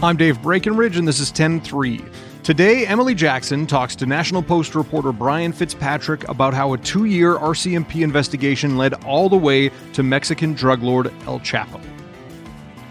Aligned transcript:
I'm 0.00 0.16
Dave 0.16 0.40
Breckenridge, 0.42 0.96
and 0.96 1.08
this 1.08 1.18
is 1.18 1.32
10 1.32 1.60
3. 1.60 2.00
Today, 2.44 2.86
Emily 2.86 3.14
Jackson 3.14 3.66
talks 3.66 3.96
to 3.96 4.06
National 4.06 4.42
Post 4.42 4.74
reporter 4.74 5.12
Brian 5.12 5.52
Fitzpatrick 5.52 6.26
about 6.28 6.54
how 6.54 6.72
a 6.72 6.78
two 6.78 7.04
year 7.04 7.34
RCMP 7.34 8.02
investigation 8.02 8.76
led 8.76 8.94
all 9.04 9.28
the 9.28 9.36
way 9.36 9.70
to 9.92 10.02
Mexican 10.02 10.54
drug 10.54 10.82
lord 10.82 11.12
El 11.26 11.40
Chapo. 11.40 11.80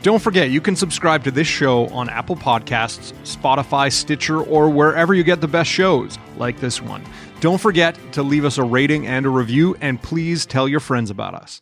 Don't 0.04 0.22
forget, 0.22 0.52
you 0.52 0.62
can 0.62 0.76
subscribe 0.76 1.24
to 1.24 1.32
this 1.32 1.48
show 1.48 1.88
on 1.88 2.08
Apple 2.08 2.36
Podcasts, 2.36 3.14
Spotify, 3.24 3.92
Stitcher, 3.92 4.42
or 4.42 4.70
wherever 4.70 5.14
you 5.14 5.24
get 5.24 5.42
the 5.42 5.48
best 5.48 5.72
shows, 5.72 6.20
like 6.38 6.60
this 6.60 6.82
one. 6.82 7.04
Don't 7.40 7.60
forget 7.60 7.98
to 8.12 8.22
leave 8.22 8.46
us 8.46 8.58
a 8.58 8.64
rating 8.64 9.08
and 9.08 9.26
a 9.26 9.30
review, 9.30 9.76
and 9.82 10.02
please 10.02 10.46
tell 10.46 10.68
your 10.68 10.80
friends 10.82 11.10
about 11.10 11.34
us. 11.34 11.62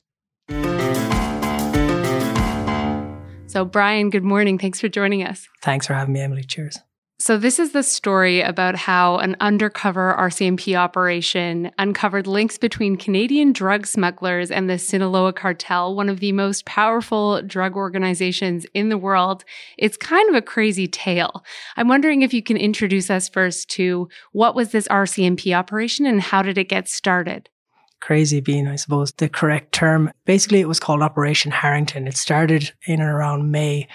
So, 3.55 3.63
Brian, 3.63 4.09
good 4.09 4.25
morning. 4.25 4.57
Thanks 4.57 4.82
for 4.82 4.89
joining 4.89 5.23
us. 5.23 5.47
Thanks 5.61 5.87
for 5.87 5.93
having 5.93 6.13
me, 6.13 6.19
Emily. 6.19 6.43
Cheers. 6.43 6.77
So, 7.19 7.37
this 7.37 7.57
is 7.57 7.71
the 7.71 7.83
story 7.83 8.41
about 8.41 8.75
how 8.75 9.19
an 9.19 9.37
undercover 9.39 10.13
RCMP 10.19 10.77
operation 10.77 11.71
uncovered 11.79 12.27
links 12.27 12.57
between 12.57 12.97
Canadian 12.97 13.54
drug 13.54 13.87
smugglers 13.87 14.51
and 14.51 14.69
the 14.69 14.77
Sinaloa 14.77 15.32
cartel, 15.32 15.96
one 15.96 16.10
of 16.10 16.19
the 16.19 16.33
most 16.33 16.65
powerful 16.65 17.41
drug 17.43 17.77
organizations 17.77 18.65
in 18.73 18.89
the 18.89 18.97
world. 18.97 19.46
It's 19.77 19.96
kind 19.96 20.27
of 20.27 20.35
a 20.35 20.41
crazy 20.41 20.85
tale. 20.85 21.46
I'm 21.77 21.87
wondering 21.87 22.24
if 22.24 22.33
you 22.33 22.43
can 22.43 22.57
introduce 22.57 23.10
us 23.10 23.29
first 23.29 23.69
to 23.69 24.10
what 24.33 24.54
was 24.54 24.71
this 24.71 24.89
RCMP 24.89 25.57
operation 25.57 26.05
and 26.05 26.19
how 26.19 26.41
did 26.41 26.57
it 26.57 26.68
get 26.68 26.89
started? 26.89 27.47
Crazy 28.01 28.39
being, 28.39 28.67
I 28.67 28.75
suppose, 28.75 29.11
the 29.13 29.29
correct 29.29 29.71
term. 29.71 30.11
Basically, 30.25 30.59
it 30.59 30.67
was 30.67 30.79
called 30.79 31.01
Operation 31.01 31.51
Harrington. 31.51 32.08
It 32.08 32.17
started 32.17 32.73
in 32.85 33.02
and 33.02 33.09
around 33.09 33.52
May 33.52 33.88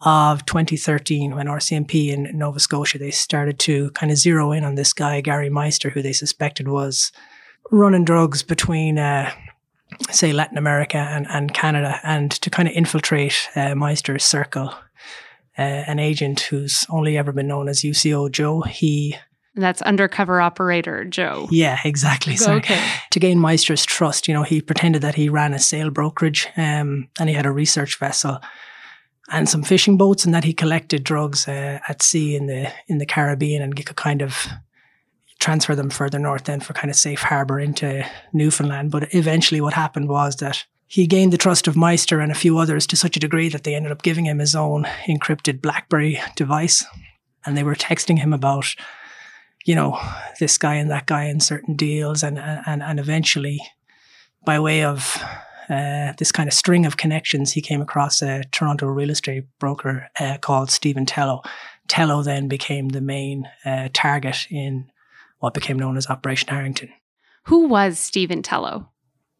of 0.00 0.44
2013 0.44 1.34
when 1.34 1.46
RCMP 1.46 2.08
in 2.08 2.30
Nova 2.36 2.60
Scotia, 2.60 2.98
they 2.98 3.10
started 3.10 3.58
to 3.60 3.90
kind 3.92 4.12
of 4.12 4.18
zero 4.18 4.52
in 4.52 4.64
on 4.64 4.74
this 4.74 4.92
guy, 4.92 5.20
Gary 5.20 5.48
Meister, 5.48 5.90
who 5.90 6.02
they 6.02 6.12
suspected 6.12 6.68
was 6.68 7.10
running 7.70 8.04
drugs 8.04 8.42
between, 8.42 8.98
uh, 8.98 9.30
say, 10.10 10.32
Latin 10.32 10.58
America 10.58 10.98
and, 10.98 11.26
and 11.28 11.54
Canada, 11.54 12.00
and 12.02 12.30
to 12.30 12.50
kind 12.50 12.68
of 12.68 12.74
infiltrate 12.74 13.48
uh, 13.56 13.74
Meister's 13.74 14.24
circle. 14.24 14.74
Uh, 15.56 15.62
an 15.86 15.98
agent 15.98 16.40
who's 16.40 16.84
only 16.90 17.16
ever 17.16 17.32
been 17.32 17.46
known 17.46 17.68
as 17.68 17.80
UCO 17.82 18.30
Joe, 18.30 18.62
he 18.62 19.16
that's 19.54 19.82
undercover 19.82 20.40
operator 20.40 21.04
Joe. 21.04 21.48
Yeah, 21.50 21.78
exactly. 21.84 22.36
So 22.36 22.54
okay. 22.54 22.80
to 23.10 23.20
gain 23.20 23.40
Meister's 23.40 23.84
trust, 23.84 24.26
you 24.28 24.34
know, 24.34 24.42
he 24.42 24.60
pretended 24.60 25.02
that 25.02 25.14
he 25.14 25.28
ran 25.28 25.54
a 25.54 25.58
sail 25.58 25.90
brokerage 25.90 26.48
um, 26.56 27.08
and 27.18 27.28
he 27.28 27.34
had 27.34 27.46
a 27.46 27.52
research 27.52 27.98
vessel 27.98 28.40
and 29.30 29.48
some 29.48 29.62
fishing 29.62 29.96
boats, 29.96 30.24
and 30.24 30.34
that 30.34 30.44
he 30.44 30.52
collected 30.52 31.02
drugs 31.02 31.48
uh, 31.48 31.78
at 31.88 32.02
sea 32.02 32.36
in 32.36 32.46
the 32.46 32.70
in 32.88 32.98
the 32.98 33.06
Caribbean, 33.06 33.62
and 33.62 33.78
you 33.78 33.84
could 33.84 33.96
kind 33.96 34.22
of 34.22 34.46
transfer 35.38 35.74
them 35.74 35.90
further 35.90 36.18
north 36.18 36.44
then 36.44 36.60
for 36.60 36.72
kind 36.72 36.90
of 36.90 36.96
safe 36.96 37.20
harbour 37.20 37.58
into 37.58 38.04
Newfoundland. 38.32 38.90
But 38.90 39.14
eventually, 39.14 39.60
what 39.60 39.74
happened 39.74 40.08
was 40.08 40.36
that 40.36 40.64
he 40.86 41.06
gained 41.06 41.32
the 41.32 41.38
trust 41.38 41.66
of 41.66 41.76
Meister 41.76 42.20
and 42.20 42.30
a 42.30 42.36
few 42.36 42.58
others 42.58 42.86
to 42.88 42.96
such 42.96 43.16
a 43.16 43.20
degree 43.20 43.48
that 43.48 43.64
they 43.64 43.74
ended 43.74 43.92
up 43.92 44.02
giving 44.02 44.26
him 44.26 44.38
his 44.38 44.54
own 44.54 44.84
encrypted 45.06 45.62
BlackBerry 45.62 46.20
device, 46.36 46.84
and 47.46 47.56
they 47.56 47.64
were 47.64 47.74
texting 47.74 48.18
him 48.18 48.32
about, 48.32 48.74
you 49.64 49.74
know, 49.74 49.98
this 50.40 50.58
guy 50.58 50.74
and 50.74 50.90
that 50.90 51.06
guy 51.06 51.24
in 51.24 51.40
certain 51.40 51.74
deals, 51.74 52.22
and 52.22 52.38
and 52.38 52.82
and 52.82 53.00
eventually, 53.00 53.60
by 54.44 54.60
way 54.60 54.84
of 54.84 55.22
uh, 55.70 56.12
this 56.18 56.32
kind 56.32 56.48
of 56.48 56.52
string 56.52 56.86
of 56.86 56.96
connections, 56.96 57.52
he 57.52 57.60
came 57.60 57.80
across 57.80 58.22
a 58.22 58.44
Toronto 58.52 58.86
real 58.86 59.10
estate 59.10 59.44
broker 59.58 60.08
uh, 60.20 60.38
called 60.38 60.70
Stephen 60.70 61.06
Tello. 61.06 61.42
Tello 61.88 62.22
then 62.22 62.48
became 62.48 62.88
the 62.90 63.00
main 63.00 63.48
uh, 63.64 63.88
target 63.92 64.46
in 64.50 64.90
what 65.38 65.54
became 65.54 65.78
known 65.78 65.96
as 65.96 66.08
Operation 66.08 66.48
Harrington. 66.48 66.90
Who 67.44 67.68
was 67.68 67.98
Stephen 67.98 68.42
Tello? 68.42 68.90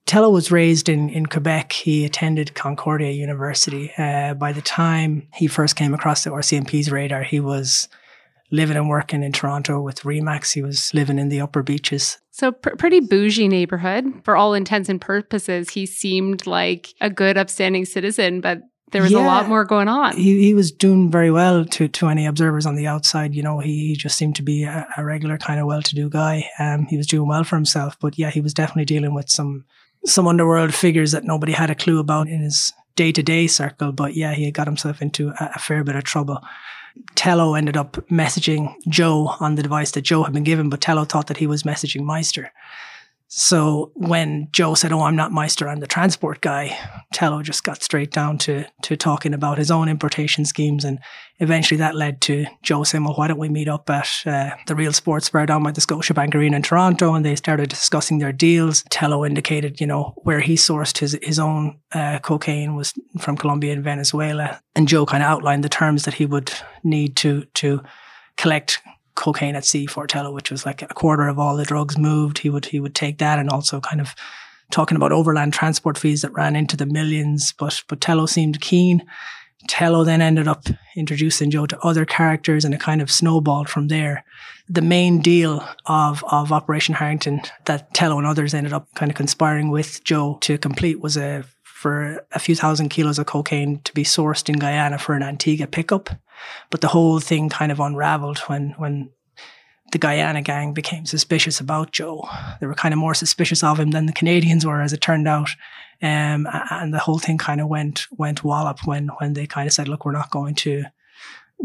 Tello 0.07 0.29
was 0.29 0.51
raised 0.51 0.91
in, 0.91 1.09
in 1.09 1.25
Quebec. 1.25 1.73
He 1.73 2.05
attended 2.05 2.55
Concordia 2.55 3.11
University. 3.11 3.91
Uh, 3.97 4.35
by 4.35 4.53
the 4.53 4.61
time 4.61 5.27
he 5.35 5.47
first 5.47 5.77
came 5.77 5.95
across 5.95 6.25
the 6.25 6.31
RCMP's 6.31 6.91
radar, 6.91 7.23
he 7.23 7.41
was 7.41 7.89
living 8.55 8.77
and 8.77 8.89
working 8.89 9.23
in 9.23 9.33
Toronto 9.33 9.81
with 9.81 10.03
Remax. 10.03 10.55
He 10.55 10.63
was 10.63 10.95
living 10.95 11.19
in 11.19 11.29
the 11.29 11.41
upper 11.41 11.63
beaches. 11.63 12.19
So, 12.31 12.53
pr- 12.53 12.77
pretty 12.77 13.01
bougie 13.01 13.49
neighborhood. 13.49 14.05
For 14.25 14.37
all 14.37 14.55
intents 14.55 14.89
and 14.89 15.01
purposes, 15.01 15.71
he 15.71 15.87
seemed 15.87 16.47
like 16.47 16.95
a 17.01 17.11
good, 17.11 17.37
upstanding 17.37 17.85
citizen, 17.85 18.41
but 18.41 18.63
there 18.93 19.03
was 19.03 19.11
yeah, 19.11 19.25
a 19.25 19.27
lot 19.27 19.49
more 19.49 19.65
going 19.65 19.89
on. 19.89 20.17
He, 20.17 20.43
he 20.43 20.55
was 20.55 20.71
doing 20.71 21.11
very 21.11 21.31
well 21.31 21.65
to, 21.65 21.89
to 21.89 22.07
any 22.07 22.27
observers 22.27 22.65
on 22.65 22.77
the 22.77 22.87
outside. 22.87 23.35
You 23.35 23.43
know, 23.43 23.59
he, 23.59 23.89
he 23.89 23.97
just 23.97 24.17
seemed 24.17 24.37
to 24.37 24.43
be 24.43 24.63
a, 24.63 24.87
a 24.97 25.05
regular 25.05 25.37
kind 25.37 25.59
of 25.59 25.67
well 25.67 25.83
to 25.83 25.95
do 25.97 26.09
guy. 26.09 26.49
Um, 26.61 26.87
he 26.87 26.97
was 26.97 27.09
doing 27.09 27.29
well 27.29 27.43
for 27.43 27.57
himself, 27.57 27.97
but 28.01 28.17
yeah, 28.19 28.31
he 28.31 28.41
was 28.41 28.55
definitely 28.55 28.85
dealing 28.85 29.13
with 29.13 29.29
some, 29.29 29.65
some 30.05 30.29
underworld 30.29 30.75
figures 30.75 31.11
that 31.11 31.25
nobody 31.25 31.53
had 31.53 31.71
a 31.71 31.75
clue 31.75 31.99
about 31.99 32.29
in 32.29 32.41
his 32.41 32.73
day 32.95 33.11
to 33.11 33.23
day 33.23 33.49
circle. 33.49 33.91
But 33.91 34.15
yeah, 34.15 34.33
he 34.33 34.49
got 34.53 34.69
himself 34.69 35.03
into 35.03 35.31
a, 35.31 35.51
a 35.57 35.59
fair 35.59 35.83
bit 35.83 35.97
of 35.97 36.05
trouble. 36.05 36.41
Tello 37.15 37.55
ended 37.55 37.77
up 37.77 37.93
messaging 38.09 38.75
Joe 38.89 39.35
on 39.41 39.55
the 39.55 39.63
device 39.63 39.91
that 39.93 40.03
Joe 40.03 40.23
had 40.23 40.33
been 40.33 40.45
given, 40.45 40.69
but 40.69 40.81
Tello 40.81 41.05
thought 41.05 41.27
that 41.29 41.39
he 41.39 41.47
was 41.47 41.63
messaging 41.63 42.05
Meister. 42.05 42.53
So 43.37 43.91
when 43.97 44.47
Joe 44.53 44.75
said, 44.75 44.93
"Oh, 44.93 45.03
I'm 45.03 45.17
not 45.17 45.33
Meister, 45.33 45.69
I'm 45.69 45.81
the 45.81 45.89
transport 45.89 46.41
guy," 46.41 46.79
Tello 47.13 47.43
just 47.43 47.65
got 47.65 47.83
straight 47.83 48.13
down 48.13 48.39
to 48.39 48.65
to 48.83 48.97
talking 48.97 49.35
about 49.35 49.59
his 49.59 49.73
own 49.73 49.89
importation 49.89 50.45
schemes, 50.45 50.85
and 50.85 51.01
eventually 51.41 51.79
that 51.79 51.97
led 51.97 52.21
to 52.23 52.47
Joe 52.63 52.85
saying, 52.85 53.03
"Well, 53.03 53.15
why 53.15 53.27
don't 53.27 53.41
we 53.41 53.49
meet 53.49 53.67
up 53.67 53.91
at 53.91 54.09
uh, 54.25 54.51
the 54.69 54.77
Real 54.77 54.93
Sports 54.93 55.31
Bar 55.31 55.47
down 55.47 55.65
by 55.65 55.73
the 55.73 55.81
Scotiabank 55.81 56.33
Arena 56.37 56.55
in 56.55 56.63
Toronto?" 56.63 57.13
And 57.13 57.25
they 57.25 57.35
started 57.35 57.71
discussing 57.71 58.21
their 58.21 58.31
deals. 58.31 58.85
Tello 58.89 59.25
indicated, 59.25 59.81
you 59.81 59.89
know, 59.89 60.15
where 60.19 60.39
he 60.39 60.55
sourced 60.55 60.99
his 60.99 61.19
his 61.21 61.41
own 61.41 61.81
uh, 61.91 62.21
cocaine 62.21 62.77
was 62.77 62.95
from 63.19 63.37
Colombia 63.37 63.73
and 63.73 63.83
Venezuela, 63.83 64.61
and 64.77 64.87
Joe 64.87 65.07
kind 65.07 65.25
of 65.25 65.29
outlined 65.29 65.65
the 65.65 65.69
terms 65.69 66.05
that 66.05 66.15
he 66.15 66.25
would 66.25 66.53
need 66.85 67.17
to 67.17 67.47
to 67.55 67.83
collect 68.37 68.81
cocaine 69.15 69.57
at 69.57 69.65
sea 69.65 69.87
for 69.87 70.07
Tello, 70.07 70.33
which 70.33 70.51
was 70.51 70.67
like 70.67 70.83
a 70.83 70.87
quarter 70.89 71.29
of 71.29 71.39
all 71.39 71.57
the 71.57 71.65
drugs 71.65 71.99
moved. 71.99 72.39
He 72.39 72.51
would 72.51 72.67
he 72.67 72.81
would 72.81 72.95
take 72.95 73.19
that 73.19 73.39
and 73.39 73.51
also 73.51 73.81
kind 73.81 74.01
of 74.01 74.15
talking 74.71 74.97
about 74.97 75.13
overland 75.13 75.53
transport 75.53 75.99
fees 75.99 76.23
that 76.23 76.33
ran 76.33 76.57
into 76.57 76.77
the 76.77 76.87
millions. 76.87 77.53
But 77.59 77.83
but 77.89 78.01
Tello 78.01 78.27
seemed 78.27 78.61
keen. 78.61 79.05
Tello 79.69 80.05
then 80.05 80.21
ended 80.21 80.47
up 80.47 80.67
introducing 80.97 81.51
Joe 81.51 81.67
to 81.67 81.79
other 81.81 82.05
characters 82.05 82.65
and 82.65 82.75
it 82.75 82.81
kind 82.81 83.01
of 83.01 83.11
snowballed 83.11 83.69
from 83.69 83.89
there. 83.89 84.25
The 84.69 84.83
main 84.83 85.21
deal 85.21 85.67
of, 85.87 86.23
of 86.31 86.53
Operation 86.53 86.95
Harrington 86.95 87.41
that 87.65 87.95
Tello 87.95 88.19
and 88.19 88.27
others 88.27 88.53
ended 88.53 88.73
up 88.73 88.89
kind 88.95 89.11
of 89.11 89.17
conspiring 89.17 89.71
with 89.71 90.05
Joe 90.05 90.39
to 90.43 90.59
complete 90.59 91.01
was 91.01 91.17
a 91.17 91.45
for 91.63 92.25
a 92.33 92.39
few 92.39 92.55
thousand 92.55 92.89
kilos 92.89 93.19
of 93.19 93.27
cocaine 93.27 93.79
to 93.85 93.93
be 93.93 94.05
sourced 94.05 94.49
in 94.49 94.59
Guyana 94.59 94.97
for 94.97 95.15
an 95.15 95.23
Antigua 95.23 95.67
pickup. 95.67 96.09
But 96.71 96.81
the 96.81 96.89
whole 96.89 97.21
thing 97.21 97.49
kind 97.49 97.73
of 97.73 97.81
unraveled 97.81 98.39
when, 98.47 98.75
when 98.77 99.11
the 99.93 99.99
Guyana 99.99 100.43
gang 100.43 100.73
became 100.73 101.07
suspicious 101.07 101.61
about 101.61 101.93
Joe. 101.93 102.29
They 102.61 102.67
were 102.67 102.75
kind 102.75 102.93
of 102.93 102.99
more 102.99 103.15
suspicious 103.15 103.63
of 103.63 103.79
him 103.79 103.91
than 103.93 104.07
the 104.07 104.13
Canadians 104.13 104.67
were, 104.67 104.81
as 104.81 104.93
it 104.93 105.01
turned 105.01 105.29
out. 105.29 105.51
Um, 106.03 106.49
and 106.71 106.93
the 106.93 106.99
whole 106.99 107.19
thing 107.19 107.39
kind 107.39 107.61
of 107.61 107.69
went, 107.69 108.07
went 108.11 108.45
wallop 108.45 108.87
when, 108.87 109.09
when 109.19 109.35
they 109.35 109.47
kind 109.47 109.67
of 109.67 109.73
said, 109.73 109.89
look, 109.89 110.05
we're 110.05 110.13
not 110.13 110.31
going 110.31 110.55
to 110.57 110.85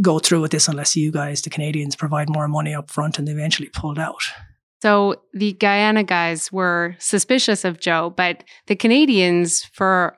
go 0.01 0.19
through 0.19 0.41
with 0.41 0.51
this 0.51 0.67
unless 0.67 0.95
you 0.95 1.11
guys, 1.11 1.41
the 1.41 1.49
Canadians, 1.49 1.95
provide 1.95 2.29
more 2.29 2.47
money 2.47 2.73
up 2.73 2.91
front. 2.91 3.17
And 3.17 3.27
they 3.27 3.31
eventually 3.31 3.69
pulled 3.69 3.99
out. 3.99 4.21
So 4.81 5.23
the 5.33 5.53
Guyana 5.53 6.03
guys 6.03 6.51
were 6.51 6.95
suspicious 6.99 7.65
of 7.65 7.79
Joe, 7.79 8.13
but 8.15 8.43
the 8.67 8.75
Canadians, 8.75 9.65
for 9.73 10.17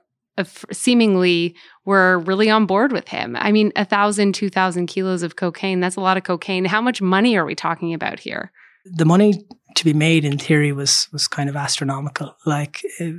seemingly, 0.72 1.56
were 1.86 2.20
really 2.20 2.50
on 2.50 2.66
board 2.66 2.92
with 2.92 3.08
him. 3.08 3.36
I 3.40 3.52
mean, 3.52 3.72
a 3.76 3.86
thousand, 3.86 4.36
two 4.36 4.50
thousand 4.50 4.88
kilos 4.88 5.24
of 5.24 5.36
cocaine, 5.36 5.80
that's 5.80 5.96
a 5.96 6.02
lot 6.02 6.18
of 6.18 6.24
cocaine. 6.24 6.66
How 6.66 6.82
much 6.82 7.02
money 7.02 7.38
are 7.38 7.46
we 7.46 7.56
talking 7.56 7.94
about 7.94 8.20
here? 8.20 8.52
The 8.86 9.06
money 9.06 9.46
to 9.76 9.86
be 9.86 9.94
made 9.94 10.26
in 10.26 10.38
theory 10.38 10.72
was, 10.72 11.08
was 11.12 11.28
kind 11.28 11.50
of 11.50 11.56
astronomical. 11.56 12.36
Like, 12.46 12.82
uh, 13.00 13.10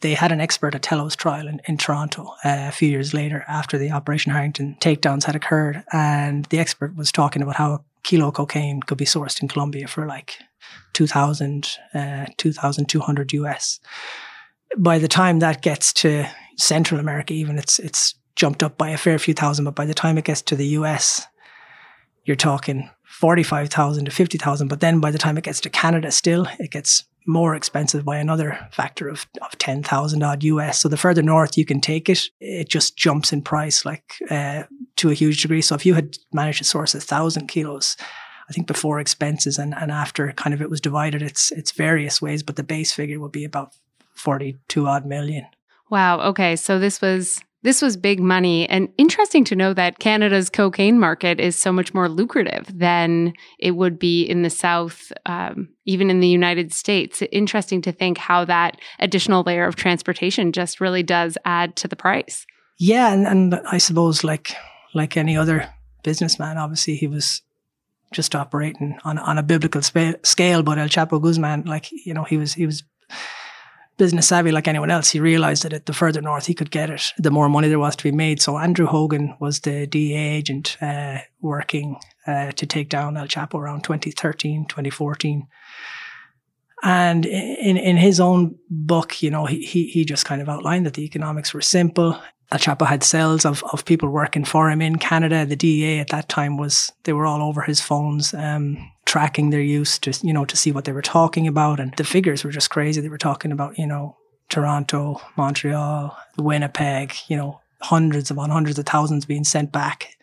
they 0.00 0.14
had 0.14 0.32
an 0.32 0.40
expert 0.40 0.74
at 0.74 0.82
Tello's 0.82 1.16
trial 1.16 1.48
in, 1.48 1.60
in 1.66 1.76
Toronto 1.76 2.34
uh, 2.44 2.68
a 2.68 2.72
few 2.72 2.88
years 2.88 3.14
later 3.14 3.44
after 3.48 3.78
the 3.78 3.90
Operation 3.90 4.32
Harrington 4.32 4.76
takedowns 4.80 5.24
had 5.24 5.36
occurred. 5.36 5.82
And 5.92 6.44
the 6.46 6.58
expert 6.58 6.96
was 6.96 7.10
talking 7.10 7.42
about 7.42 7.56
how 7.56 7.72
a 7.72 7.80
kilo 8.02 8.30
cocaine 8.30 8.80
could 8.82 8.98
be 8.98 9.04
sourced 9.04 9.40
in 9.40 9.48
Colombia 9.48 9.88
for 9.88 10.06
like 10.06 10.36
2000, 10.92 11.76
uh, 11.94 12.26
2,200 12.36 13.32
US. 13.32 13.80
By 14.78 14.98
the 14.98 15.08
time 15.08 15.40
that 15.40 15.62
gets 15.62 15.92
to 15.94 16.26
Central 16.56 17.00
America, 17.00 17.32
even 17.32 17.58
it's, 17.58 17.78
it's 17.78 18.14
jumped 18.36 18.62
up 18.62 18.78
by 18.78 18.90
a 18.90 18.98
fair 18.98 19.18
few 19.18 19.34
thousand, 19.34 19.64
but 19.64 19.74
by 19.74 19.86
the 19.86 19.94
time 19.94 20.16
it 20.16 20.24
gets 20.24 20.42
to 20.42 20.56
the 20.56 20.66
US, 20.68 21.26
you're 22.24 22.36
talking 22.36 22.90
45,000 23.04 24.04
to 24.04 24.10
50,000. 24.10 24.68
But 24.68 24.80
then 24.80 25.00
by 25.00 25.10
the 25.10 25.18
time 25.18 25.36
it 25.36 25.44
gets 25.44 25.60
to 25.62 25.70
Canada, 25.70 26.10
still, 26.10 26.46
it 26.58 26.70
gets 26.70 27.04
more 27.26 27.54
expensive 27.54 28.04
by 28.04 28.16
another 28.16 28.68
factor 28.72 29.08
of, 29.08 29.26
of 29.42 29.56
10,000 29.58 30.22
odd 30.22 30.42
US. 30.44 30.80
So 30.80 30.88
the 30.88 30.96
further 30.96 31.22
north 31.22 31.58
you 31.58 31.64
can 31.64 31.80
take 31.80 32.08
it, 32.08 32.22
it 32.40 32.68
just 32.68 32.96
jumps 32.96 33.32
in 33.32 33.42
price 33.42 33.84
like 33.84 34.14
uh, 34.30 34.64
to 34.96 35.10
a 35.10 35.14
huge 35.14 35.42
degree. 35.42 35.60
So 35.60 35.74
if 35.74 35.84
you 35.84 35.94
had 35.94 36.16
managed 36.32 36.58
to 36.58 36.64
source 36.64 36.94
a 36.94 37.00
thousand 37.00 37.48
kilos, 37.48 37.96
I 38.48 38.52
think 38.52 38.66
before 38.66 38.98
expenses 38.98 39.58
and, 39.58 39.74
and 39.74 39.92
after 39.92 40.32
kind 40.32 40.54
of 40.54 40.62
it 40.62 40.70
was 40.70 40.80
divided, 40.80 41.22
it's, 41.22 41.52
it's 41.52 41.72
various 41.72 42.22
ways, 42.22 42.42
but 42.42 42.56
the 42.56 42.64
base 42.64 42.92
figure 42.92 43.20
would 43.20 43.32
be 43.32 43.44
about 43.44 43.74
42 44.20 44.86
odd 44.86 45.06
million. 45.06 45.46
Wow. 45.90 46.20
Okay. 46.20 46.56
So 46.56 46.78
this 46.78 47.00
was 47.00 47.40
this 47.62 47.82
was 47.82 47.96
big 47.96 48.20
money 48.20 48.66
and 48.70 48.88
interesting 48.96 49.44
to 49.44 49.54
know 49.54 49.74
that 49.74 49.98
Canada's 49.98 50.48
cocaine 50.48 50.98
market 50.98 51.38
is 51.38 51.56
so 51.56 51.70
much 51.70 51.92
more 51.92 52.08
lucrative 52.08 52.66
than 52.72 53.34
it 53.58 53.72
would 53.72 53.98
be 53.98 54.22
in 54.22 54.40
the 54.40 54.48
South, 54.48 55.12
um, 55.26 55.68
even 55.84 56.08
in 56.08 56.20
the 56.20 56.28
United 56.28 56.72
States. 56.72 57.22
Interesting 57.30 57.82
to 57.82 57.92
think 57.92 58.16
how 58.16 58.46
that 58.46 58.80
additional 58.98 59.42
layer 59.42 59.66
of 59.66 59.76
transportation 59.76 60.52
just 60.52 60.80
really 60.80 61.02
does 61.02 61.36
add 61.44 61.76
to 61.76 61.88
the 61.88 61.96
price. 61.96 62.46
Yeah, 62.78 63.12
and, 63.12 63.26
and 63.26 63.54
I 63.70 63.76
suppose 63.76 64.24
like 64.24 64.54
like 64.94 65.16
any 65.16 65.36
other 65.36 65.68
businessman, 66.02 66.56
obviously 66.56 66.96
he 66.96 67.06
was 67.06 67.42
just 68.12 68.34
operating 68.34 68.98
on 69.04 69.18
on 69.18 69.36
a 69.36 69.42
biblical 69.42 69.82
spa- 69.82 70.14
scale. 70.22 70.62
But 70.62 70.78
El 70.78 70.88
Chapo 70.88 71.20
Guzman, 71.20 71.64
like 71.64 71.90
you 71.92 72.14
know, 72.14 72.24
he 72.24 72.38
was 72.38 72.54
he 72.54 72.64
was 72.64 72.84
business 74.00 74.28
savvy 74.28 74.50
like 74.50 74.66
anyone 74.66 74.90
else. 74.90 75.10
He 75.10 75.20
realized 75.20 75.62
that 75.64 75.84
the 75.84 75.92
further 75.92 76.22
north 76.22 76.46
he 76.46 76.54
could 76.54 76.70
get 76.70 76.88
it, 76.88 77.12
the 77.18 77.30
more 77.30 77.50
money 77.50 77.68
there 77.68 77.78
was 77.78 77.94
to 77.96 78.04
be 78.04 78.12
made. 78.12 78.40
So 78.40 78.56
Andrew 78.56 78.86
Hogan 78.86 79.36
was 79.40 79.60
the 79.60 79.86
DEA 79.86 80.16
agent 80.38 80.78
uh, 80.80 81.18
working 81.42 81.98
uh, 82.26 82.52
to 82.52 82.64
take 82.64 82.88
down 82.88 83.18
El 83.18 83.28
Chapo 83.28 83.56
around 83.60 83.84
2013, 83.84 84.64
2014. 84.68 85.46
And 86.82 87.26
in, 87.26 87.76
in 87.76 87.98
his 87.98 88.20
own 88.20 88.56
book, 88.70 89.22
you 89.22 89.30
know, 89.30 89.44
he, 89.44 89.60
he, 89.60 89.88
he 89.88 90.06
just 90.06 90.24
kind 90.24 90.40
of 90.40 90.48
outlined 90.48 90.86
that 90.86 90.94
the 90.94 91.04
economics 91.04 91.52
were 91.52 91.60
simple. 91.60 92.18
El 92.52 92.58
Chapo 92.58 92.86
had 92.86 93.04
cells 93.04 93.44
of, 93.44 93.62
of 93.72 93.84
people 93.84 94.08
working 94.08 94.44
for 94.44 94.70
him 94.70 94.82
in 94.82 94.96
Canada. 94.96 95.46
The 95.46 95.56
DEA 95.56 96.00
at 96.00 96.08
that 96.08 96.28
time 96.28 96.56
was, 96.56 96.92
they 97.04 97.12
were 97.12 97.26
all 97.26 97.42
over 97.42 97.62
his 97.62 97.80
phones. 97.80 98.34
Um, 98.34 98.90
tracking 99.10 99.50
their 99.50 99.60
use 99.60 99.98
to, 99.98 100.16
you 100.22 100.32
know, 100.32 100.44
to 100.44 100.56
see 100.56 100.70
what 100.70 100.84
they 100.84 100.92
were 100.92 101.02
talking 101.02 101.48
about. 101.48 101.80
And 101.80 101.92
the 101.96 102.04
figures 102.04 102.44
were 102.44 102.52
just 102.52 102.70
crazy. 102.70 103.00
They 103.00 103.08
were 103.08 103.18
talking 103.18 103.50
about, 103.50 103.76
you 103.76 103.84
know, 103.84 104.16
Toronto, 104.48 105.20
Montreal, 105.36 106.16
Winnipeg, 106.38 107.14
you 107.26 107.36
know, 107.36 107.60
hundreds 107.80 108.30
upon 108.30 108.50
hundreds 108.50 108.78
of 108.78 108.86
thousands 108.86 109.26
being 109.26 109.42
sent 109.42 109.72
back 109.72 110.16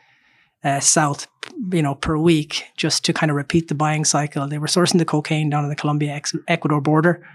uh, 0.64 0.80
south, 0.80 1.28
you 1.74 1.82
know, 1.82 1.96
per 1.96 2.18
week 2.18 2.64
just 2.78 3.04
to 3.04 3.12
kind 3.12 3.30
of 3.30 3.36
repeat 3.36 3.68
the 3.68 3.76
buying 3.76 4.06
cycle. 4.06 4.48
They 4.48 4.58
were 4.58 4.68
sourcing 4.68 5.00
the 5.00 5.06
cocaine 5.06 5.50
down 5.50 5.66
on 5.66 5.70
the 5.70 5.76
Colombia 5.76 6.22
Ecuador 6.48 6.80
border 6.80 7.28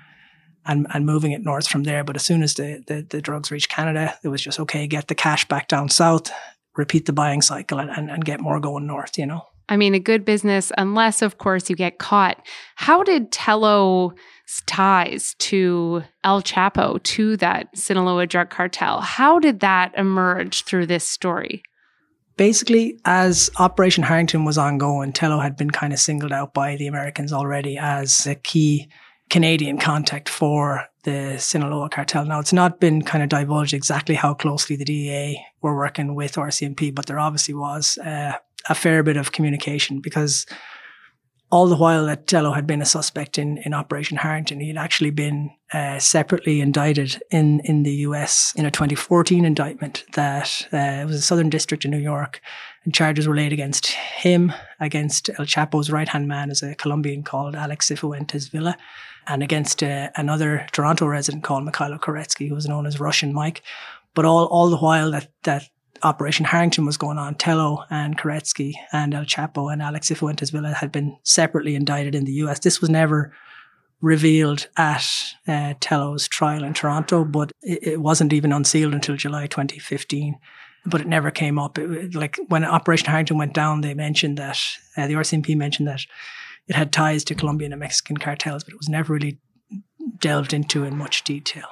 and, 0.67 0.87
and 0.93 1.07
moving 1.07 1.33
it 1.33 1.43
north 1.43 1.69
from 1.69 1.85
there. 1.85 2.05
But 2.05 2.17
as 2.17 2.25
soon 2.25 2.43
as 2.43 2.55
the, 2.55 2.83
the, 2.87 3.03
the 3.03 3.23
drugs 3.23 3.51
reached 3.51 3.69
Canada, 3.71 4.15
it 4.23 4.29
was 4.29 4.43
just, 4.43 4.61
okay, 4.61 4.87
get 4.87 5.09
the 5.09 5.15
cash 5.15 5.47
back 5.49 5.69
down 5.69 5.89
south, 5.89 6.31
repeat 6.77 7.07
the 7.07 7.13
buying 7.13 7.43
cycle 7.43 7.79
and, 7.79 7.91
and, 7.91 8.11
and 8.11 8.25
get 8.25 8.41
more 8.41 8.61
going 8.61 8.87
north, 8.87 9.19
you 9.19 9.27
know. 9.27 9.47
I 9.69 9.77
mean, 9.77 9.95
a 9.95 10.01
good 10.01 10.25
business, 10.25 10.73
unless, 10.77 11.23
of 11.23 11.39
course, 11.39 11.71
you 11.71 11.77
get 11.77 11.99
caught. 11.99 12.45
How 12.75 13.03
did 13.03 13.31
Tello's 13.33 14.13
ties 14.67 15.35
to 15.39 16.03
El 16.25 16.43
Chapo, 16.43 17.03
to 17.03 17.37
that 17.39 17.69
Sinaloa 17.77 18.27
drug 18.27 18.51
cartel, 18.51 19.01
how 19.01 19.39
did 19.39 19.61
that 19.61 19.93
emerge 19.97 20.65
through 20.65 20.87
this 20.87 21.09
story? 21.09 21.63
Basically, 22.37 22.99
as 23.05 23.51
Operation 23.59 24.03
Harrington 24.03 24.45
was 24.45 24.59
ongoing, 24.59 25.13
Tello 25.13 25.39
had 25.39 25.57
been 25.57 25.71
kind 25.71 25.93
of 25.93 25.99
singled 25.99 26.33
out 26.33 26.53
by 26.55 26.77
the 26.77 26.87
Americans 26.87 27.33
already 27.33 27.79
as 27.79 28.27
a 28.27 28.35
key 28.35 28.89
Canadian 29.33 29.79
contact 29.79 30.29
for 30.29 30.85
the 31.05 31.39
Sinaloa 31.39 31.89
cartel. 31.89 32.27
Now, 32.27 32.39
it's 32.39 32.53
not 32.53 32.81
been 32.81 33.01
kind 33.01 33.23
of 33.25 33.31
divulged 33.31 33.73
exactly 33.73 34.15
how 34.15 34.35
closely 34.35 34.77
the 34.77 34.85
DEA 34.85 35.43
were 35.63 35.75
working 35.75 36.15
with 36.15 36.35
RCMP, 36.35 36.95
but 36.95 37.07
there 37.07 37.19
obviously 37.19 37.55
was 37.55 37.97
uh, 37.97 38.33
a 38.69 38.75
fair 38.75 39.03
bit 39.03 39.17
of 39.17 39.33
communication 39.33 40.01
because 40.01 40.45
all 41.53 41.67
the 41.67 41.77
while 41.77 42.07
that 42.07 42.27
Tello 42.27 42.53
had 42.53 42.67
been 42.67 42.81
a 42.81 42.87
suspect 42.87 43.39
in, 43.39 43.59
in 43.59 43.75
Operation 43.75 44.17
Harrington, 44.17 44.59
he 44.59 44.69
had 44.69 44.79
actually 44.79 45.11
been 45.11 45.51
uh, 45.75 45.99
separately 45.99 46.63
indicted 46.63 47.23
in, 47.31 47.61
in 47.61 47.83
the 47.83 47.93
US 48.07 48.55
in 48.57 48.65
a 48.65 48.71
2014 48.71 49.45
indictment 49.45 50.05
that 50.15 50.67
uh, 50.73 51.05
was 51.07 51.17
a 51.17 51.21
Southern 51.21 51.51
District 51.51 51.85
in 51.85 51.91
New 51.91 51.99
York, 51.99 52.41
and 52.85 52.95
charges 52.95 53.29
were 53.29 53.37
laid 53.37 53.53
against 53.53 53.89
him, 53.89 54.51
against 54.81 55.29
El 55.39 55.45
Chapo's 55.45 55.91
right 55.91 56.09
hand 56.09 56.27
man, 56.27 56.51
as 56.51 56.63
a 56.63 56.75
Colombian 56.75 57.23
called 57.23 57.55
Alex 57.55 57.91
Cifuentes 57.91 58.51
Villa, 58.51 58.79
and 59.27 59.43
against 59.43 59.83
uh, 59.83 60.09
another 60.17 60.67
Toronto 60.73 61.07
resident 61.07 61.45
called 61.45 61.69
Mikhailo 61.69 62.01
Koretsky, 62.01 62.49
who 62.49 62.55
was 62.55 62.67
known 62.67 62.87
as 62.87 62.99
Russian 62.99 63.35
Mike. 63.35 63.63
But 64.15 64.25
all, 64.25 64.47
all 64.47 64.71
the 64.71 64.79
while 64.79 65.11
that, 65.11 65.29
that 65.43 65.69
Operation 66.03 66.45
Harrington 66.45 66.85
was 66.85 66.97
going 66.97 67.19
on, 67.19 67.35
Tello 67.37 67.85
and 67.91 68.19
Koretsky 68.19 68.75
and 68.93 69.15
El 69.15 69.25
Chapo 69.25 69.73
and 69.73 69.83
Alex 69.83 70.09
Cifuentes 70.09 70.51
Villa 70.51 70.73
had 70.73 70.91
been 70.91 71.17
separately 71.23 71.75
indicted 71.75 72.15
in 72.15 72.25
the 72.25 72.33
US. 72.33 72.59
This 72.59 72.81
was 72.81 72.91
never 72.91 73.33
revealed 74.01 74.69
at 74.77 75.07
uh, 75.47 75.75
Tello's 75.81 76.27
trial 76.29 76.65
in 76.65 76.75
Toronto, 76.75 77.25
but 77.25 77.53
it, 77.63 77.87
it, 77.87 78.01
wasn't 78.01 78.33
even 78.33 78.53
unsealed 78.53 78.95
until 78.95 79.17
July 79.17 79.47
2015. 79.47 80.39
But 80.85 81.01
it 81.01 81.07
never 81.07 81.31
came 81.31 81.61
up. 81.61 81.79
It, 81.79 82.15
like 82.15 82.37
when 82.49 82.65
Operation 82.65 83.07
Harrington 83.07 83.39
went 83.39 83.55
down, 83.55 83.81
they 83.81 83.95
mentioned 83.95 84.39
that 84.39 84.59
uh, 84.97 85.07
the 85.07 85.15
RCMP 85.15 85.57
mentioned 85.57 85.87
that 85.87 86.01
it 86.67 86.75
had 86.75 86.93
ties 86.93 87.23
to 87.25 87.37
Colombian 87.37 87.73
and 87.73 87.81
Mexican 87.81 88.17
cartels, 88.17 88.65
but 88.65 88.75
it 88.75 88.79
was 88.79 88.89
never 88.89 89.13
really 89.13 89.39
delved 90.19 90.53
into 90.53 90.83
in 90.83 90.97
much 90.97 91.23
detail. 91.23 91.69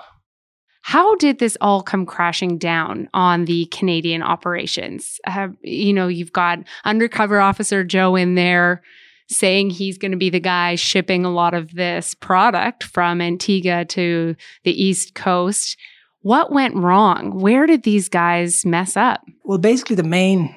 How 0.90 1.14
did 1.14 1.38
this 1.38 1.56
all 1.60 1.84
come 1.84 2.04
crashing 2.04 2.58
down 2.58 3.08
on 3.14 3.44
the 3.44 3.66
Canadian 3.66 4.24
operations? 4.24 5.20
Uh, 5.24 5.50
you 5.62 5.92
know, 5.92 6.08
you've 6.08 6.32
got 6.32 6.58
undercover 6.84 7.38
officer 7.38 7.84
Joe 7.84 8.16
in 8.16 8.34
there 8.34 8.82
saying 9.28 9.70
he's 9.70 9.98
going 9.98 10.10
to 10.10 10.16
be 10.16 10.30
the 10.30 10.40
guy 10.40 10.74
shipping 10.74 11.24
a 11.24 11.30
lot 11.30 11.54
of 11.54 11.76
this 11.76 12.14
product 12.14 12.82
from 12.82 13.20
Antigua 13.20 13.84
to 13.84 14.34
the 14.64 14.82
East 14.82 15.14
Coast. 15.14 15.76
What 16.22 16.50
went 16.50 16.74
wrong? 16.74 17.38
Where 17.38 17.68
did 17.68 17.84
these 17.84 18.08
guys 18.08 18.66
mess 18.66 18.96
up? 18.96 19.20
Well, 19.44 19.58
basically, 19.58 19.94
the 19.94 20.02
main 20.02 20.52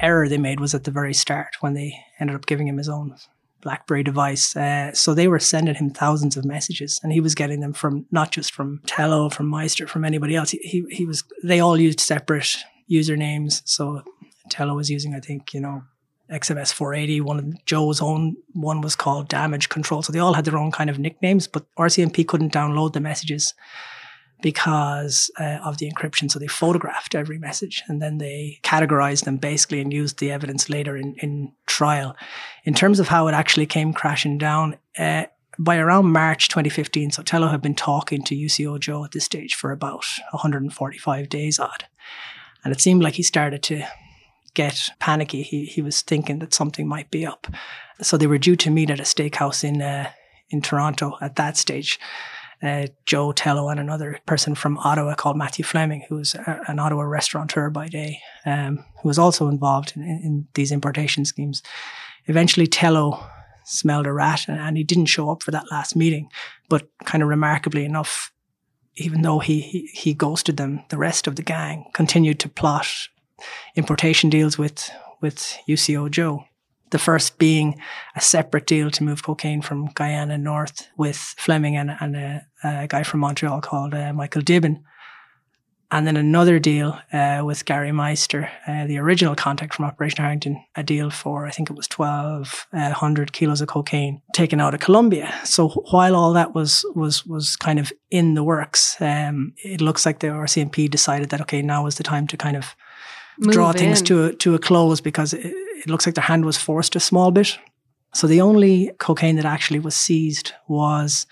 error 0.00 0.28
they 0.28 0.36
made 0.36 0.58
was 0.58 0.74
at 0.74 0.82
the 0.82 0.90
very 0.90 1.14
start 1.14 1.58
when 1.60 1.74
they 1.74 1.96
ended 2.18 2.34
up 2.34 2.46
giving 2.46 2.66
him 2.66 2.78
his 2.78 2.88
own 2.88 3.14
BlackBerry 3.66 4.04
device. 4.04 4.54
Uh, 4.54 4.92
so 4.92 5.12
they 5.12 5.26
were 5.26 5.40
sending 5.40 5.74
him 5.74 5.90
thousands 5.90 6.36
of 6.36 6.44
messages, 6.44 7.00
and 7.02 7.12
he 7.12 7.20
was 7.20 7.34
getting 7.34 7.58
them 7.58 7.72
from 7.72 8.06
not 8.12 8.30
just 8.30 8.54
from 8.54 8.80
Tello, 8.86 9.28
from 9.28 9.48
Meister, 9.48 9.88
from 9.88 10.04
anybody 10.04 10.36
else. 10.36 10.50
He, 10.50 10.58
he, 10.58 10.84
he 10.88 11.04
was. 11.04 11.24
They 11.42 11.58
all 11.58 11.76
used 11.76 11.98
separate 11.98 12.56
usernames. 12.88 13.62
So 13.64 14.04
Tello 14.50 14.76
was 14.76 14.88
using, 14.88 15.16
I 15.16 15.18
think, 15.18 15.52
you 15.52 15.60
know, 15.60 15.82
XMS 16.30 16.72
480. 16.72 17.20
One 17.22 17.38
of 17.40 17.64
Joe's 17.64 18.00
own 18.00 18.36
one 18.52 18.82
was 18.82 18.94
called 18.94 19.28
Damage 19.28 19.68
Control. 19.68 20.00
So 20.00 20.12
they 20.12 20.20
all 20.20 20.34
had 20.34 20.44
their 20.44 20.56
own 20.56 20.70
kind 20.70 20.88
of 20.88 21.00
nicknames, 21.00 21.48
but 21.48 21.66
RCMP 21.76 22.26
couldn't 22.26 22.52
download 22.52 22.92
the 22.92 23.00
messages 23.00 23.52
because 24.42 25.30
uh, 25.40 25.58
of 25.64 25.78
the 25.78 25.90
encryption. 25.90 26.30
So 26.30 26.38
they 26.38 26.46
photographed 26.46 27.14
every 27.14 27.38
message 27.38 27.82
and 27.88 28.02
then 28.02 28.18
they 28.18 28.60
categorized 28.62 29.24
them 29.24 29.38
basically 29.38 29.80
and 29.80 29.92
used 29.92 30.18
the 30.18 30.30
evidence 30.30 30.68
later 30.68 30.96
in, 30.96 31.14
in 31.16 31.52
trial. 31.66 32.16
In 32.64 32.74
terms 32.74 33.00
of 33.00 33.08
how 33.08 33.28
it 33.28 33.32
actually 33.32 33.66
came 33.66 33.92
crashing 33.92 34.38
down, 34.38 34.76
uh, 34.98 35.24
by 35.58 35.78
around 35.78 36.12
March 36.12 36.48
2015, 36.48 37.12
so 37.12 37.22
Tello 37.22 37.48
had 37.48 37.62
been 37.62 37.74
talking 37.74 38.22
to 38.24 38.34
UCO 38.36 38.78
Joe 38.78 39.04
at 39.04 39.12
this 39.12 39.24
stage 39.24 39.54
for 39.54 39.72
about 39.72 40.04
145 40.32 41.28
days 41.30 41.58
odd. 41.58 41.86
And 42.62 42.74
it 42.74 42.80
seemed 42.80 43.02
like 43.02 43.14
he 43.14 43.22
started 43.22 43.62
to 43.64 43.84
get 44.52 44.90
panicky. 45.00 45.42
He, 45.42 45.64
he 45.64 45.80
was 45.80 46.02
thinking 46.02 46.40
that 46.40 46.52
something 46.52 46.86
might 46.86 47.10
be 47.10 47.24
up. 47.24 47.46
So 48.02 48.16
they 48.16 48.26
were 48.26 48.38
due 48.38 48.56
to 48.56 48.70
meet 48.70 48.90
at 48.90 49.00
a 49.00 49.04
steakhouse 49.04 49.64
in, 49.64 49.80
uh, 49.80 50.10
in 50.50 50.60
Toronto 50.60 51.16
at 51.22 51.36
that 51.36 51.56
stage 51.56 51.98
uh, 52.66 52.86
Joe 53.04 53.32
Tello 53.32 53.68
and 53.68 53.80
another 53.80 54.18
person 54.26 54.54
from 54.54 54.78
Ottawa 54.78 55.14
called 55.14 55.36
Matthew 55.36 55.64
Fleming, 55.64 56.04
who 56.08 56.16
was 56.16 56.34
a, 56.34 56.60
an 56.68 56.78
Ottawa 56.78 57.02
restaurateur 57.02 57.70
by 57.70 57.88
day, 57.88 58.20
um, 58.44 58.84
who 59.02 59.08
was 59.08 59.18
also 59.18 59.48
involved 59.48 59.92
in, 59.96 60.02
in, 60.02 60.48
these 60.54 60.72
importation 60.72 61.24
schemes. 61.24 61.62
Eventually, 62.26 62.66
Tello 62.66 63.24
smelled 63.64 64.06
a 64.06 64.12
rat 64.12 64.46
and, 64.48 64.58
and, 64.58 64.76
he 64.76 64.84
didn't 64.84 65.06
show 65.06 65.30
up 65.30 65.42
for 65.42 65.50
that 65.50 65.70
last 65.70 65.96
meeting. 65.96 66.28
But 66.68 66.88
kind 67.04 67.22
of 67.22 67.28
remarkably 67.28 67.84
enough, 67.84 68.32
even 68.96 69.22
though 69.22 69.40
he, 69.40 69.60
he, 69.60 69.86
he 69.92 70.14
ghosted 70.14 70.56
them, 70.56 70.84
the 70.88 70.98
rest 70.98 71.26
of 71.26 71.36
the 71.36 71.42
gang 71.42 71.84
continued 71.92 72.40
to 72.40 72.48
plot 72.48 72.88
importation 73.74 74.30
deals 74.30 74.56
with, 74.56 74.90
with 75.20 75.58
UCO 75.68 76.10
Joe 76.10 76.44
the 76.90 76.98
first 76.98 77.38
being 77.38 77.80
a 78.14 78.20
separate 78.20 78.66
deal 78.66 78.90
to 78.90 79.04
move 79.04 79.22
cocaine 79.22 79.62
from 79.62 79.90
Guyana 79.94 80.38
north 80.38 80.88
with 80.96 81.16
Fleming 81.16 81.76
and, 81.76 81.96
and 82.00 82.16
a, 82.16 82.46
a 82.64 82.86
guy 82.86 83.02
from 83.02 83.20
Montreal 83.20 83.60
called 83.60 83.94
uh, 83.94 84.12
Michael 84.12 84.42
Dibben. 84.42 84.82
And 85.92 86.04
then 86.04 86.16
another 86.16 86.58
deal 86.58 86.98
uh, 87.12 87.42
with 87.44 87.64
Gary 87.64 87.92
Meister, 87.92 88.50
uh, 88.66 88.86
the 88.86 88.98
original 88.98 89.36
contact 89.36 89.74
from 89.74 89.84
Operation 89.84 90.22
Harrington, 90.22 90.64
a 90.74 90.82
deal 90.82 91.10
for, 91.10 91.46
I 91.46 91.52
think 91.52 91.70
it 91.70 91.76
was 91.76 91.88
1,200 91.94 93.32
kilos 93.32 93.60
of 93.60 93.68
cocaine 93.68 94.20
taken 94.32 94.60
out 94.60 94.74
of 94.74 94.80
Colombia. 94.80 95.32
So 95.44 95.68
while 95.68 96.16
all 96.16 96.32
that 96.32 96.56
was, 96.56 96.84
was, 96.96 97.24
was 97.24 97.54
kind 97.54 97.78
of 97.78 97.92
in 98.10 98.34
the 98.34 98.42
works, 98.42 99.00
um, 99.00 99.52
it 99.62 99.80
looks 99.80 100.04
like 100.04 100.18
the 100.18 100.26
RCMP 100.26 100.90
decided 100.90 101.30
that, 101.30 101.40
okay, 101.42 101.62
now 101.62 101.86
is 101.86 101.94
the 101.94 102.02
time 102.02 102.26
to 102.28 102.36
kind 102.36 102.56
of 102.56 102.74
Move 103.38 103.52
draw 103.52 103.70
in. 103.70 103.76
things 103.76 104.02
to 104.02 104.24
a, 104.24 104.32
to 104.34 104.56
a 104.56 104.58
close 104.58 105.00
because 105.00 105.34
it, 105.34 105.54
it 105.76 105.88
looks 105.88 106.06
like 106.06 106.14
their 106.14 106.24
hand 106.24 106.44
was 106.44 106.56
forced 106.56 106.96
a 106.96 107.00
small 107.00 107.30
bit. 107.30 107.58
So 108.14 108.26
the 108.26 108.40
only 108.40 108.90
cocaine 108.98 109.36
that 109.36 109.44
actually 109.44 109.78
was 109.78 109.94
seized 109.94 110.52
was 110.68 111.26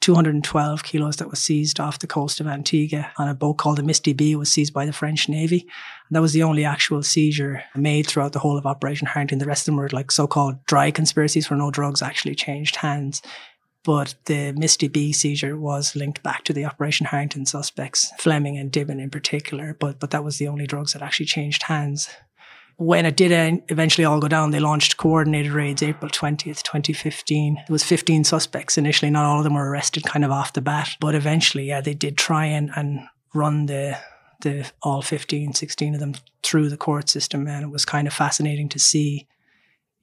212 0.00 0.82
kilos 0.82 1.16
that 1.16 1.30
was 1.30 1.40
seized 1.40 1.80
off 1.80 1.98
the 1.98 2.06
coast 2.06 2.40
of 2.40 2.46
Antigua 2.46 3.10
on 3.16 3.28
a 3.28 3.34
boat 3.34 3.54
called 3.54 3.78
the 3.78 3.82
Misty 3.82 4.12
Bee 4.12 4.36
was 4.36 4.52
seized 4.52 4.72
by 4.72 4.86
the 4.86 4.92
French 4.92 5.28
Navy. 5.28 5.60
And 5.60 6.16
that 6.16 6.20
was 6.20 6.32
the 6.32 6.42
only 6.42 6.64
actual 6.64 7.02
seizure 7.02 7.62
made 7.74 8.06
throughout 8.06 8.32
the 8.32 8.38
whole 8.38 8.58
of 8.58 8.66
Operation 8.66 9.06
Harrington. 9.06 9.38
The 9.38 9.46
rest 9.46 9.62
of 9.62 9.66
them 9.66 9.76
were 9.76 9.88
like 9.88 10.10
so-called 10.10 10.64
dry 10.66 10.90
conspiracies 10.90 11.48
where 11.48 11.58
no 11.58 11.70
drugs 11.70 12.02
actually 12.02 12.34
changed 12.34 12.76
hands. 12.76 13.22
But 13.84 14.16
the 14.24 14.52
Misty 14.52 14.88
Bee 14.88 15.12
seizure 15.12 15.56
was 15.56 15.94
linked 15.94 16.22
back 16.22 16.42
to 16.44 16.52
the 16.52 16.64
Operation 16.64 17.06
Harrington 17.06 17.46
suspects, 17.46 18.12
Fleming 18.18 18.58
and 18.58 18.72
Dibben 18.72 19.00
in 19.00 19.10
particular. 19.10 19.76
But, 19.78 20.00
but 20.00 20.10
that 20.10 20.24
was 20.24 20.38
the 20.38 20.48
only 20.48 20.66
drugs 20.66 20.92
that 20.92 21.02
actually 21.02 21.26
changed 21.26 21.64
hands 21.64 22.08
when 22.78 23.06
it 23.06 23.16
did 23.16 23.62
eventually 23.68 24.04
all 24.04 24.20
go 24.20 24.28
down, 24.28 24.50
they 24.50 24.60
launched 24.60 24.98
coordinated 24.98 25.52
raids 25.52 25.82
April 25.82 26.10
20th, 26.10 26.62
2015. 26.62 27.54
There 27.54 27.64
was 27.70 27.82
15 27.82 28.24
suspects 28.24 28.76
initially. 28.76 29.10
Not 29.10 29.24
all 29.24 29.38
of 29.38 29.44
them 29.44 29.54
were 29.54 29.70
arrested 29.70 30.04
kind 30.04 30.24
of 30.24 30.30
off 30.30 30.52
the 30.52 30.60
bat, 30.60 30.90
but 31.00 31.14
eventually, 31.14 31.68
yeah, 31.68 31.80
they 31.80 31.94
did 31.94 32.18
try 32.18 32.44
and, 32.44 32.70
and 32.76 33.00
run 33.34 33.66
the, 33.66 33.98
the 34.42 34.70
all 34.82 35.00
15, 35.00 35.54
16 35.54 35.94
of 35.94 36.00
them 36.00 36.14
through 36.42 36.68
the 36.68 36.76
court 36.76 37.08
system. 37.08 37.46
And 37.46 37.64
it 37.64 37.70
was 37.70 37.86
kind 37.86 38.06
of 38.06 38.12
fascinating 38.12 38.68
to 38.70 38.78
see, 38.78 39.26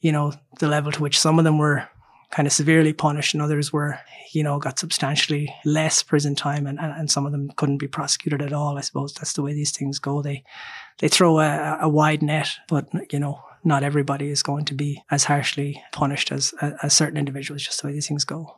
you 0.01 0.11
know, 0.11 0.33
the 0.59 0.67
level 0.67 0.91
to 0.91 1.01
which 1.01 1.19
some 1.19 1.37
of 1.37 1.45
them 1.45 1.59
were 1.59 1.87
kind 2.31 2.47
of 2.47 2.53
severely 2.53 2.93
punished 2.93 3.35
and 3.35 3.43
others 3.43 3.71
were, 3.71 3.99
you 4.31 4.41
know, 4.41 4.57
got 4.57 4.79
substantially 4.79 5.53
less 5.63 6.01
prison 6.01 6.33
time 6.33 6.65
and, 6.65 6.79
and, 6.79 6.91
and 6.93 7.11
some 7.11 7.27
of 7.27 7.31
them 7.31 7.51
couldn't 7.55 7.77
be 7.77 7.87
prosecuted 7.87 8.41
at 8.41 8.51
all. 8.51 8.79
I 8.79 8.81
suppose 8.81 9.13
that's 9.13 9.33
the 9.33 9.43
way 9.43 9.53
these 9.53 9.69
things 9.69 9.99
go. 9.99 10.23
They, 10.23 10.43
they 10.99 11.07
throw 11.07 11.39
a, 11.39 11.79
a 11.81 11.89
wide 11.89 12.21
net, 12.21 12.49
but, 12.67 12.87
you 13.11 13.19
know, 13.19 13.41
not 13.63 13.83
everybody 13.83 14.29
is 14.29 14.43
going 14.43 14.65
to 14.65 14.73
be 14.73 15.01
as 15.09 15.23
harshly 15.25 15.81
punished 15.91 16.31
as, 16.31 16.53
as 16.83 16.93
certain 16.93 17.17
individuals, 17.17 17.63
just 17.63 17.81
the 17.81 17.87
way 17.87 17.93
these 17.93 18.07
things 18.07 18.25
go. 18.25 18.57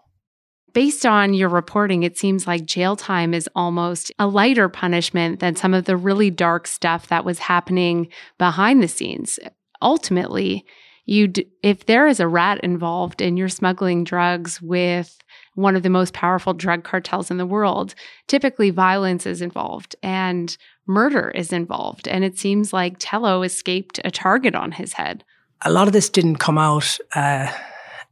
Based 0.73 1.05
on 1.05 1.33
your 1.33 1.47
reporting, 1.47 2.03
it 2.03 2.17
seems 2.17 2.47
like 2.47 2.65
jail 2.65 2.95
time 2.95 3.33
is 3.33 3.49
almost 3.55 4.11
a 4.19 4.27
lighter 4.27 4.67
punishment 4.67 5.39
than 5.39 5.55
some 5.55 5.73
of 5.73 5.85
the 5.85 5.95
really 5.95 6.29
dark 6.29 6.67
stuff 6.67 7.07
that 7.07 7.23
was 7.23 7.39
happening 7.39 8.09
behind 8.37 8.83
the 8.83 8.87
scenes. 8.87 9.39
Ultimately, 9.81 10.65
you 11.05 11.27
d- 11.27 11.47
if 11.63 11.85
there 11.85 12.07
is 12.07 12.19
a 12.19 12.27
rat 12.27 12.59
involved 12.61 13.21
and 13.21 13.37
you're 13.37 13.47
smuggling 13.47 14.03
drugs 14.03 14.61
with 14.61 15.17
one 15.53 15.77
of 15.77 15.83
the 15.83 15.89
most 15.89 16.13
powerful 16.13 16.53
drug 16.53 16.83
cartels 16.83 17.31
in 17.31 17.37
the 17.37 17.45
world, 17.45 17.95
typically 18.27 18.69
violence 18.69 19.25
is 19.25 19.41
involved 19.41 19.95
and 20.03 20.57
murder 20.87 21.31
is 21.31 21.51
involved. 21.51 22.07
And 22.07 22.23
it 22.23 22.37
seems 22.37 22.73
like 22.73 22.95
Tello 22.99 23.43
escaped 23.43 23.99
a 24.03 24.11
target 24.11 24.55
on 24.55 24.73
his 24.73 24.93
head. 24.93 25.23
A 25.61 25.71
lot 25.71 25.87
of 25.87 25.93
this 25.93 26.09
didn't 26.09 26.37
come 26.37 26.57
out 26.57 26.97
uh, 27.15 27.51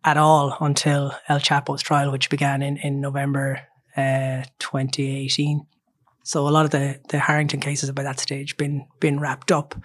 at 0.04 0.18
all 0.18 0.58
until 0.60 1.14
El 1.28 1.40
Chapo's 1.40 1.82
trial, 1.82 2.12
which 2.12 2.30
began 2.30 2.62
in, 2.62 2.78
in 2.78 3.02
November 3.02 3.62
uh, 3.96 4.44
2018. 4.60 5.66
So 6.24 6.48
a 6.48 6.50
lot 6.50 6.66
of 6.66 6.72
the, 6.72 7.00
the 7.10 7.20
Harrington 7.20 7.60
cases 7.60 7.92
by 7.92 8.04
that 8.04 8.20
stage 8.20 8.58
been 8.58 8.88
been 9.00 9.20
wrapped 9.20 9.52
up 9.52 9.76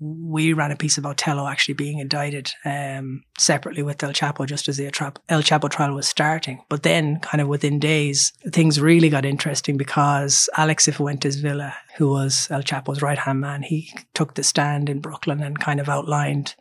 we 0.00 0.52
ran 0.52 0.70
a 0.70 0.76
piece 0.76 0.96
about 0.96 1.16
Tello 1.16 1.48
actually 1.48 1.74
being 1.74 1.98
indicted 1.98 2.52
um, 2.64 3.24
separately 3.36 3.82
with 3.82 4.02
El 4.02 4.12
Chapo 4.12 4.46
just 4.46 4.68
as 4.68 4.76
the 4.76 4.86
El 4.86 5.42
Chapo 5.42 5.68
trial 5.68 5.94
was 5.94 6.08
starting. 6.08 6.62
But 6.68 6.84
then, 6.84 7.18
kind 7.20 7.40
of 7.40 7.48
within 7.48 7.78
days, 7.78 8.32
things 8.52 8.80
really 8.80 9.08
got 9.08 9.24
interesting 9.24 9.76
because 9.76 10.48
Alex 10.56 10.86
Cifuentes 10.86 11.40
Villa, 11.40 11.74
who 11.96 12.10
was 12.10 12.46
El 12.50 12.62
Chapo's 12.62 13.02
right 13.02 13.18
hand 13.18 13.40
man, 13.40 13.62
he 13.62 13.92
took 14.14 14.34
the 14.34 14.44
stand 14.44 14.88
in 14.88 15.00
Brooklyn 15.00 15.42
and 15.42 15.58
kind 15.58 15.80
of 15.80 15.88
outlined 15.88 16.54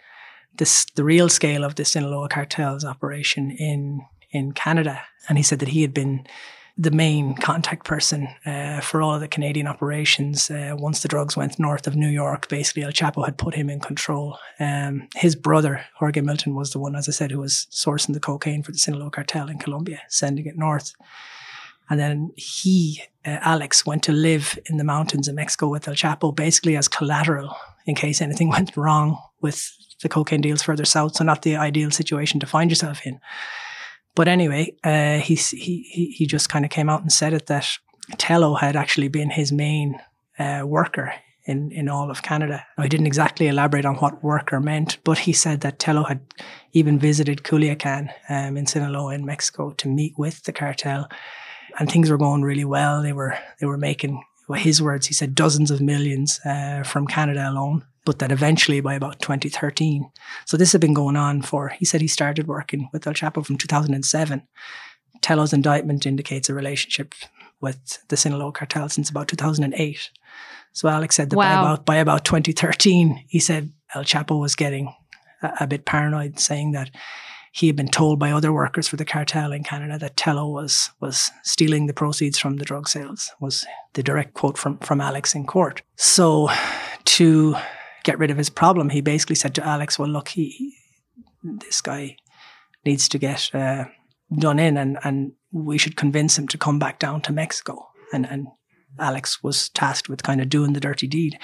this 0.55 0.85
the 0.95 1.03
real 1.03 1.29
scale 1.29 1.63
of 1.63 1.75
the 1.75 1.85
Sinaloa 1.85 2.29
cartel's 2.29 2.83
operation 2.83 3.51
in 3.51 4.01
in 4.31 4.51
Canada. 4.51 5.03
And 5.29 5.37
he 5.37 5.43
said 5.43 5.59
that 5.59 5.69
he 5.69 5.83
had 5.83 5.93
been 5.93 6.25
the 6.77 6.91
main 6.91 7.33
contact 7.35 7.85
person 7.85 8.27
uh, 8.45 8.81
for 8.81 9.01
all 9.01 9.15
of 9.15 9.21
the 9.21 9.27
Canadian 9.27 9.67
operations. 9.67 10.51
Uh, 10.51 10.75
once 10.77 11.01
the 11.01 11.07
drugs 11.07 11.35
went 11.35 11.57
north 11.57 11.87
of 11.87 11.95
New 11.95 12.09
York, 12.09 12.47
basically 12.49 12.83
El 12.83 12.91
Chapo 12.91 13.25
had 13.25 13.37
put 13.37 13.55
him 13.55 13.69
in 13.69 13.79
control. 13.79 14.37
Um, 14.59 15.07
his 15.15 15.35
brother, 15.35 15.85
Jorge 15.95 16.21
Milton, 16.21 16.53
was 16.53 16.71
the 16.71 16.79
one, 16.79 16.95
as 16.95 17.09
I 17.09 17.11
said, 17.13 17.31
who 17.31 17.39
was 17.39 17.67
sourcing 17.71 18.13
the 18.13 18.19
cocaine 18.19 18.61
for 18.61 18.71
the 18.71 18.77
Sinaloa 18.77 19.09
cartel 19.09 19.49
in 19.49 19.57
Colombia, 19.57 20.01
sending 20.07 20.45
it 20.45 20.57
north. 20.57 20.93
And 21.89 21.99
then 21.99 22.31
he, 22.35 23.01
uh, 23.25 23.39
Alex, 23.41 23.85
went 23.85 24.03
to 24.03 24.11
live 24.11 24.59
in 24.67 24.77
the 24.77 24.83
mountains 24.83 25.27
of 25.27 25.35
Mexico 25.35 25.69
with 25.69 25.87
El 25.87 25.95
Chapo, 25.95 26.35
basically 26.35 26.77
as 26.77 26.87
collateral 26.87 27.55
in 27.87 27.95
case 27.95 28.21
anything 28.21 28.49
went 28.57 28.77
wrong 28.77 29.17
with 29.41 29.73
the 30.03 30.09
cocaine 30.09 30.41
deals 30.41 30.61
further 30.61 30.85
south. 30.85 31.15
So 31.15 31.23
not 31.23 31.41
the 31.41 31.55
ideal 31.55 31.89
situation 31.89 32.39
to 32.39 32.45
find 32.45 32.69
yourself 32.69 33.05
in. 33.05 33.19
But 34.17 34.27
anyway, 34.27 34.73
uh, 34.83 35.19
he, 35.19 35.35
he, 35.35 36.11
he 36.17 36.25
just 36.25 36.49
kind 36.49 36.65
of 36.65 36.71
came 36.71 36.89
out 36.89 37.01
and 37.01 37.11
said 37.11 37.33
it 37.33 37.45
that 37.45 37.77
Tello 38.17 38.55
had 38.55 38.75
actually 38.75 39.09
been 39.09 39.29
his 39.29 39.51
main 39.51 40.01
uh, 40.39 40.63
worker 40.65 41.13
in, 41.45 41.71
in 41.71 41.87
all 41.87 42.09
of 42.09 42.23
Canada. 42.23 42.65
Now, 42.75 42.83
he 42.85 42.89
didn't 42.89 43.05
exactly 43.05 43.47
elaborate 43.47 43.85
on 43.85 43.93
what 43.97 44.23
worker 44.23 44.59
meant, 44.59 44.97
but 45.03 45.19
he 45.19 45.33
said 45.33 45.61
that 45.61 45.77
Tello 45.77 46.03
had 46.03 46.21
even 46.73 46.97
visited 46.97 47.43
Culiacan 47.43 48.11
um, 48.27 48.57
in 48.57 48.65
Sinaloa 48.65 49.13
in 49.13 49.23
Mexico 49.23 49.69
to 49.73 49.87
meet 49.87 50.17
with 50.17 50.41
the 50.45 50.51
cartel, 50.51 51.07
and 51.77 51.91
things 51.91 52.09
were 52.09 52.17
going 52.17 52.41
really 52.41 52.65
well. 52.65 53.03
They 53.03 53.13
were 53.13 53.37
they 53.59 53.67
were 53.67 53.77
making 53.77 54.23
well, 54.47 54.59
his 54.59 54.81
words. 54.81 55.05
He 55.05 55.13
said 55.13 55.35
dozens 55.35 55.69
of 55.69 55.79
millions 55.79 56.39
uh, 56.43 56.81
from 56.81 57.05
Canada 57.05 57.47
alone 57.47 57.85
but 58.07 58.19
that 58.19 58.31
eventually 58.31 58.79
by 58.79 58.93
about 58.93 59.19
2013. 59.19 60.09
So 60.45 60.55
this 60.55 60.71
had 60.71 60.79
been 60.79 60.93
going 60.93 61.17
on 61.17 61.41
for, 61.41 61.67
he 61.67 61.83
said 61.83 61.99
he 61.99 62.07
started 62.07 62.47
working 62.47 62.87
with 62.93 63.05
El 63.05 63.13
Chapo 63.13 63.45
from 63.45 63.57
2007. 63.57 64.47
Tello's 65.21 65.51
indictment 65.51 66.05
indicates 66.05 66.47
a 66.47 66.53
relationship 66.53 67.13
with 67.59 67.99
the 68.07 68.15
Sinaloa 68.15 68.53
cartel 68.53 68.87
since 68.87 69.09
about 69.09 69.27
2008. 69.27 70.09
So 70.71 70.87
Alex 70.87 71.17
said 71.17 71.31
that 71.31 71.35
wow. 71.35 71.43
by 71.43 71.59
about 71.59 71.85
by 71.85 71.95
about 71.97 72.23
2013, 72.23 73.25
he 73.27 73.39
said 73.39 73.73
El 73.93 74.05
Chapo 74.05 74.39
was 74.39 74.55
getting 74.55 74.95
a, 75.41 75.51
a, 75.61 75.67
bit 75.67 75.83
paranoid, 75.83 76.39
saying 76.39 76.71
that 76.71 76.91
he 77.51 77.67
had 77.67 77.75
been 77.75 77.89
told 77.89 78.19
by 78.19 78.31
other 78.31 78.53
workers 78.53 78.87
for 78.87 78.95
the 78.95 79.03
cartel 79.03 79.51
in 79.51 79.63
Canada 79.63 79.97
that 79.97 80.15
Tello 80.15 80.47
was 80.47 80.91
was 81.01 81.29
stealing 81.43 81.87
the 81.87 81.93
proceeds 81.93 82.39
from 82.39 82.55
the 82.55 82.65
drug 82.65 82.87
sales. 82.87 83.31
Was 83.41 83.65
the 83.95 84.03
direct 84.03 84.33
quote 84.33 84.57
from 84.57 84.77
from 84.77 85.01
Alex 85.01 85.35
in 85.35 85.45
court. 85.45 85.81
So 85.97 86.49
to 87.05 87.57
get 88.07 88.17
rid 88.19 88.31
of 88.31 88.37
his 88.37 88.49
problem, 88.49 88.89
he 88.89 89.01
basically 89.01 89.35
said 89.35 89.53
to 89.55 89.67
Alex, 89.67 89.99
"Well, 89.99 90.09
look, 90.09 90.29
he, 90.29 90.73
this 91.43 91.81
guy 91.81 92.15
needs 92.85 93.09
to 93.09 93.19
get 93.19 93.53
uh, 93.53 93.85
done 94.39 94.59
in, 94.59 94.77
and 94.77 94.97
and 95.03 95.33
we 95.51 95.77
should 95.77 95.97
convince 95.97 96.37
him 96.39 96.47
to 96.47 96.57
come 96.57 96.79
back 96.79 96.99
down 96.99 97.21
to 97.23 97.33
Mexico." 97.33 97.89
And 98.13 98.25
and 98.25 98.47
Alex 98.97 99.43
was 99.43 99.69
tasked 99.69 100.09
with 100.09 100.23
kind 100.23 100.41
of 100.41 100.49
doing 100.49 100.73
the 100.73 100.79
dirty 100.79 101.07
deed. 101.07 101.37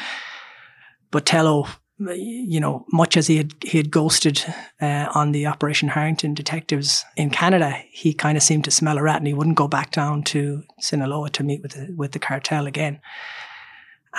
But 1.11 1.25
Tello, 1.25 1.67
you 1.99 2.59
know, 2.61 2.85
much 2.91 3.17
as 3.17 3.27
he 3.27 3.37
had 3.37 3.51
he 3.61 3.77
had 3.77 3.91
ghosted 3.91 4.43
uh, 4.81 5.07
on 5.13 5.33
the 5.33 5.45
Operation 5.47 5.89
Harrington 5.89 6.33
detectives 6.33 7.03
in 7.17 7.29
Canada, 7.29 7.77
he 7.91 8.13
kind 8.13 8.37
of 8.37 8.43
seemed 8.43 8.63
to 8.63 8.71
smell 8.71 8.97
a 8.97 9.03
rat, 9.03 9.17
and 9.17 9.27
he 9.27 9.33
wouldn't 9.33 9.57
go 9.57 9.67
back 9.67 9.91
down 9.91 10.23
to 10.23 10.63
Sinaloa 10.79 11.29
to 11.31 11.43
meet 11.43 11.61
with 11.61 11.73
the, 11.73 11.93
with 11.93 12.13
the 12.13 12.19
cartel 12.19 12.67
again. 12.67 13.01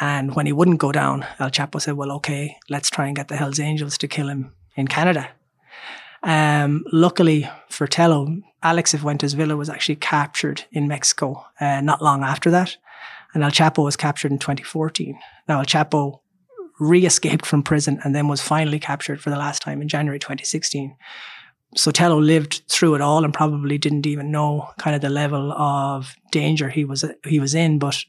And 0.01 0.35
when 0.35 0.47
he 0.47 0.53
wouldn't 0.53 0.79
go 0.79 0.93
down, 0.93 1.27
El 1.39 1.51
Chapo 1.51 1.81
said, 1.81 1.95
well, 1.95 2.13
okay, 2.13 2.57
let's 2.69 2.91
try 2.91 3.07
and 3.07 3.17
get 3.17 3.29
the 3.29 3.37
Hells 3.37 3.61
Angels 3.61 3.97
to 3.99 4.09
kill 4.09 4.29
him 4.29 4.53
in 4.77 4.89
Canada. 4.89 5.29
Um, 6.23 6.85
luckily 6.91 7.49
for 7.69 7.87
Tello, 7.87 8.41
Alex 8.63 8.95
Cifuentes 8.95 9.35
Villa 9.35 9.57
was 9.57 9.69
actually 9.69 9.97
captured 9.97 10.65
in 10.73 10.89
Mexico 10.89 11.45
uh, 11.61 11.81
not 11.81 12.03
long 12.03 12.25
after 12.25 12.51
that. 12.51 12.77
And 13.35 13.45
El 13.45 13.51
Chapo 13.51 13.85
was 13.85 13.97
captured 13.97 14.33
in 14.33 14.39
2014. 14.39 15.19
Now, 15.49 15.59
El 15.59 15.67
Chapo 15.67 16.21
re-escaped 16.81 17.47
from 17.47 17.63
prison 17.63 18.01
and 18.03 18.15
then 18.15 18.27
was 18.27 18.41
finally 18.41 18.81
captured 18.81 19.21
for 19.21 19.31
the 19.31 19.37
last 19.37 19.63
time 19.63 19.81
in 19.81 19.89
January 19.89 20.19
2016. 20.19 20.97
So 21.77 21.91
Tello 21.91 22.21
lived 22.21 22.63
through 22.69 22.95
it 22.95 23.01
all 23.01 23.25
and 23.25 23.35
probably 23.35 23.79
didn't 23.79 24.07
even 24.07 24.31
know 24.31 24.71
kind 24.79 24.95
of 24.95 25.03
the 25.03 25.11
level 25.11 25.53
of 25.53 26.15
danger 26.31 26.69
he 26.69 26.85
was 26.85 27.05
he 27.27 27.41
was 27.41 27.55
in. 27.55 27.79
But 27.79 28.05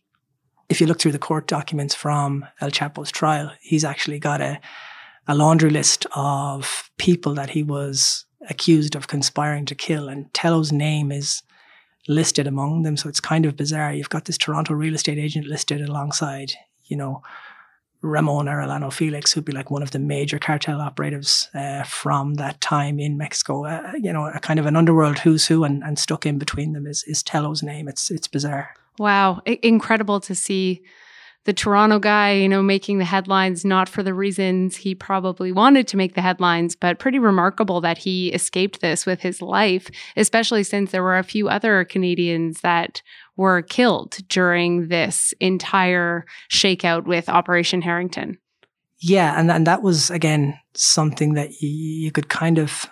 if 0.70 0.82
you 0.82 0.88
look 0.88 1.00
through 1.00 1.12
the 1.12 1.20
court 1.20 1.48
documents 1.48 1.94
from 1.94 2.46
El 2.62 2.72
Chapo's 2.72 3.12
trial, 3.12 3.52
he's 3.62 3.84
actually 3.84 4.20
got 4.20 4.42
a, 4.42 4.60
a 5.28 5.36
laundry 5.36 5.70
list 5.70 6.06
of 6.16 6.90
people 6.98 7.34
that 7.36 7.52
he 7.52 7.64
was 7.64 8.26
accused 8.50 8.96
of 8.96 9.08
conspiring 9.08 9.66
to 9.66 9.76
kill. 9.76 10.08
And 10.08 10.32
Tello's 10.34 10.72
name 10.72 11.12
is 11.12 11.44
listed 12.08 12.48
among 12.48 12.84
them. 12.84 12.98
So 12.98 13.10
it's 13.10 13.20
kind 13.20 13.46
of 13.46 13.58
bizarre. 13.58 13.94
You've 13.94 14.10
got 14.10 14.26
this 14.26 14.38
Toronto 14.38 14.74
real 14.74 14.96
estate 14.96 15.18
agent 15.18 15.48
listed 15.48 15.82
alongside, 15.82 16.54
you 16.86 16.98
know, 16.98 17.22
Ramon 18.02 18.46
Arellano 18.46 18.94
Felix, 18.94 19.34
who'd 19.34 19.46
be 19.46 19.52
like 19.52 19.72
one 19.72 19.82
of 19.82 19.90
the 19.92 20.00
major 20.00 20.38
cartel 20.38 20.80
operatives 20.80 21.50
uh, 21.56 21.84
from 21.84 22.36
that 22.36 22.62
time 22.62 23.00
in 23.00 23.18
Mexico. 23.18 23.66
Uh, 23.66 23.94
you 24.00 24.14
know, 24.14 24.28
a 24.28 24.40
kind 24.40 24.60
of 24.60 24.68
an 24.68 24.76
underworld 24.76 25.20
who's 25.20 25.48
who, 25.48 25.64
and, 25.64 25.84
and 25.84 25.98
stuck 25.98 26.26
in 26.26 26.38
between 26.38 26.74
them 26.74 26.86
is, 26.86 27.04
is 27.08 27.24
Tello's 27.24 27.64
name. 27.64 27.88
It's 27.88 28.12
it's 28.12 28.28
bizarre. 28.28 28.76
Wow, 29.00 29.42
I- 29.48 29.60
incredible 29.62 30.20
to 30.22 30.36
see 30.36 30.84
the 31.46 31.54
Toronto 31.54 32.00
guy, 32.00 32.34
you 32.34 32.50
know, 32.50 32.64
making 32.64 32.98
the 32.98 33.06
headlines 33.06 33.64
not 33.64 33.88
for 33.88 34.02
the 34.02 34.16
reasons 34.16 34.76
he 34.76 34.96
probably 34.96 35.52
wanted 35.52 35.88
to 35.88 35.98
make 35.98 36.16
the 36.16 36.22
headlines, 36.22 36.76
but 36.76 36.98
pretty 36.98 37.20
remarkable 37.20 37.82
that 37.82 38.00
he 38.00 38.34
escaped 38.34 38.82
this 38.82 39.06
with 39.06 39.22
his 39.22 39.44
life, 39.44 39.90
especially 40.18 40.64
since 40.64 40.92
there 40.92 41.04
were 41.04 41.20
a 41.20 41.24
few 41.24 41.48
other 41.48 41.86
Canadians 41.86 42.62
that 42.62 43.04
were 43.38 43.62
killed 43.62 44.18
during 44.28 44.88
this 44.88 45.34
entire 45.40 46.26
shakeout 46.52 47.06
with 47.06 47.30
Operation 47.30 47.84
Harrington. 47.84 48.40
Yeah, 49.00 49.40
and 49.40 49.52
and 49.52 49.68
that 49.68 49.84
was 49.84 50.10
again 50.10 50.58
something 50.74 51.36
that 51.36 51.62
you, 51.62 51.70
you 51.70 52.12
could 52.12 52.28
kind 52.28 52.58
of 52.58 52.90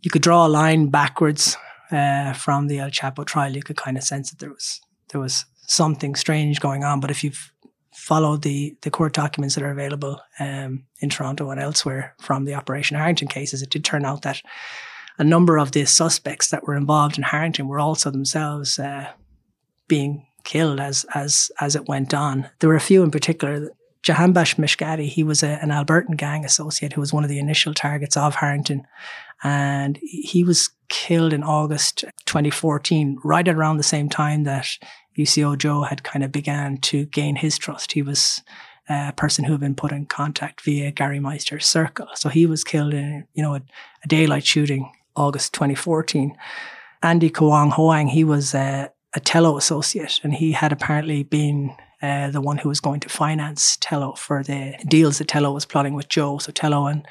you 0.00 0.10
could 0.10 0.22
draw 0.22 0.46
a 0.46 0.48
line 0.48 0.88
backwards 0.88 1.56
uh, 1.92 2.32
from 2.32 2.66
the 2.66 2.80
El 2.80 2.90
Chapo 2.90 3.24
trial. 3.24 3.54
You 3.54 3.62
could 3.62 3.76
kind 3.76 3.96
of 3.96 4.02
sense 4.02 4.30
that 4.30 4.40
there 4.40 4.50
was 4.50 4.80
there 5.14 5.20
was 5.20 5.46
something 5.68 6.16
strange 6.16 6.58
going 6.60 6.82
on. 6.82 6.98
But 6.98 7.12
if 7.12 7.22
you've 7.22 7.52
followed 7.94 8.42
the 8.42 8.76
the 8.82 8.90
court 8.90 9.14
documents 9.14 9.54
that 9.54 9.62
are 9.62 9.70
available 9.70 10.20
um, 10.40 10.84
in 11.00 11.08
Toronto 11.08 11.50
and 11.50 11.60
elsewhere 11.60 12.14
from 12.20 12.44
the 12.44 12.54
Operation 12.54 12.96
Harrington 12.96 13.28
cases, 13.28 13.62
it 13.62 13.70
did 13.70 13.84
turn 13.84 14.04
out 14.04 14.22
that 14.22 14.42
a 15.16 15.24
number 15.24 15.56
of 15.56 15.70
the 15.70 15.84
suspects 15.84 16.48
that 16.48 16.66
were 16.66 16.74
involved 16.74 17.16
in 17.16 17.22
Harrington 17.22 17.68
were 17.68 17.78
also 17.78 18.10
themselves 18.10 18.78
uh, 18.80 19.08
being 19.86 20.26
killed 20.42 20.80
as 20.80 21.06
as 21.14 21.52
as 21.60 21.76
it 21.76 21.86
went 21.86 22.12
on. 22.12 22.50
There 22.58 22.68
were 22.68 22.76
a 22.76 22.80
few 22.80 23.02
in 23.04 23.12
particular. 23.12 23.70
Jahanbash 24.02 24.56
Mishkati, 24.56 25.08
he 25.08 25.22
was 25.22 25.42
a, 25.42 25.58
an 25.62 25.70
Albertan 25.70 26.18
gang 26.18 26.44
associate 26.44 26.92
who 26.92 27.00
was 27.00 27.14
one 27.14 27.24
of 27.24 27.30
the 27.30 27.38
initial 27.38 27.72
targets 27.72 28.18
of 28.18 28.34
Harrington. 28.34 28.86
And 29.42 29.98
he 30.02 30.44
was 30.44 30.68
killed 30.90 31.32
in 31.32 31.42
August 31.42 32.04
2014, 32.26 33.18
right 33.24 33.48
around 33.48 33.78
the 33.78 33.82
same 33.82 34.10
time 34.10 34.44
that 34.44 34.66
UCO 35.16 35.56
Joe 35.56 35.82
had 35.82 36.02
kind 36.02 36.24
of 36.24 36.32
began 36.32 36.78
to 36.78 37.06
gain 37.06 37.36
his 37.36 37.58
trust. 37.58 37.92
He 37.92 38.02
was 38.02 38.42
a 38.88 39.12
person 39.12 39.44
who 39.44 39.52
had 39.52 39.60
been 39.60 39.74
put 39.74 39.92
in 39.92 40.06
contact 40.06 40.60
via 40.62 40.90
Gary 40.90 41.20
Meister's 41.20 41.66
circle. 41.66 42.06
So 42.14 42.28
he 42.28 42.46
was 42.46 42.64
killed 42.64 42.94
in, 42.94 43.26
you 43.34 43.42
know, 43.42 43.54
a, 43.54 43.62
a 44.04 44.08
daylight 44.08 44.44
shooting, 44.44 44.92
August 45.16 45.52
2014. 45.54 46.36
Andy 47.02 47.30
Kawang 47.30 47.72
Hoang, 47.72 48.08
he 48.08 48.24
was 48.24 48.54
a, 48.54 48.90
a 49.14 49.20
Tello 49.20 49.56
associate 49.56 50.20
and 50.22 50.34
he 50.34 50.52
had 50.52 50.72
apparently 50.72 51.22
been 51.22 51.74
uh, 52.02 52.30
the 52.30 52.40
one 52.40 52.58
who 52.58 52.68
was 52.68 52.80
going 52.80 53.00
to 53.00 53.08
finance 53.08 53.78
Tello 53.80 54.12
for 54.12 54.42
the 54.42 54.74
deals 54.86 55.18
that 55.18 55.28
Tello 55.28 55.52
was 55.52 55.64
plotting 55.64 55.94
with 55.94 56.08
Joe. 56.08 56.38
So 56.38 56.52
Tello 56.52 56.86
and 56.86 57.06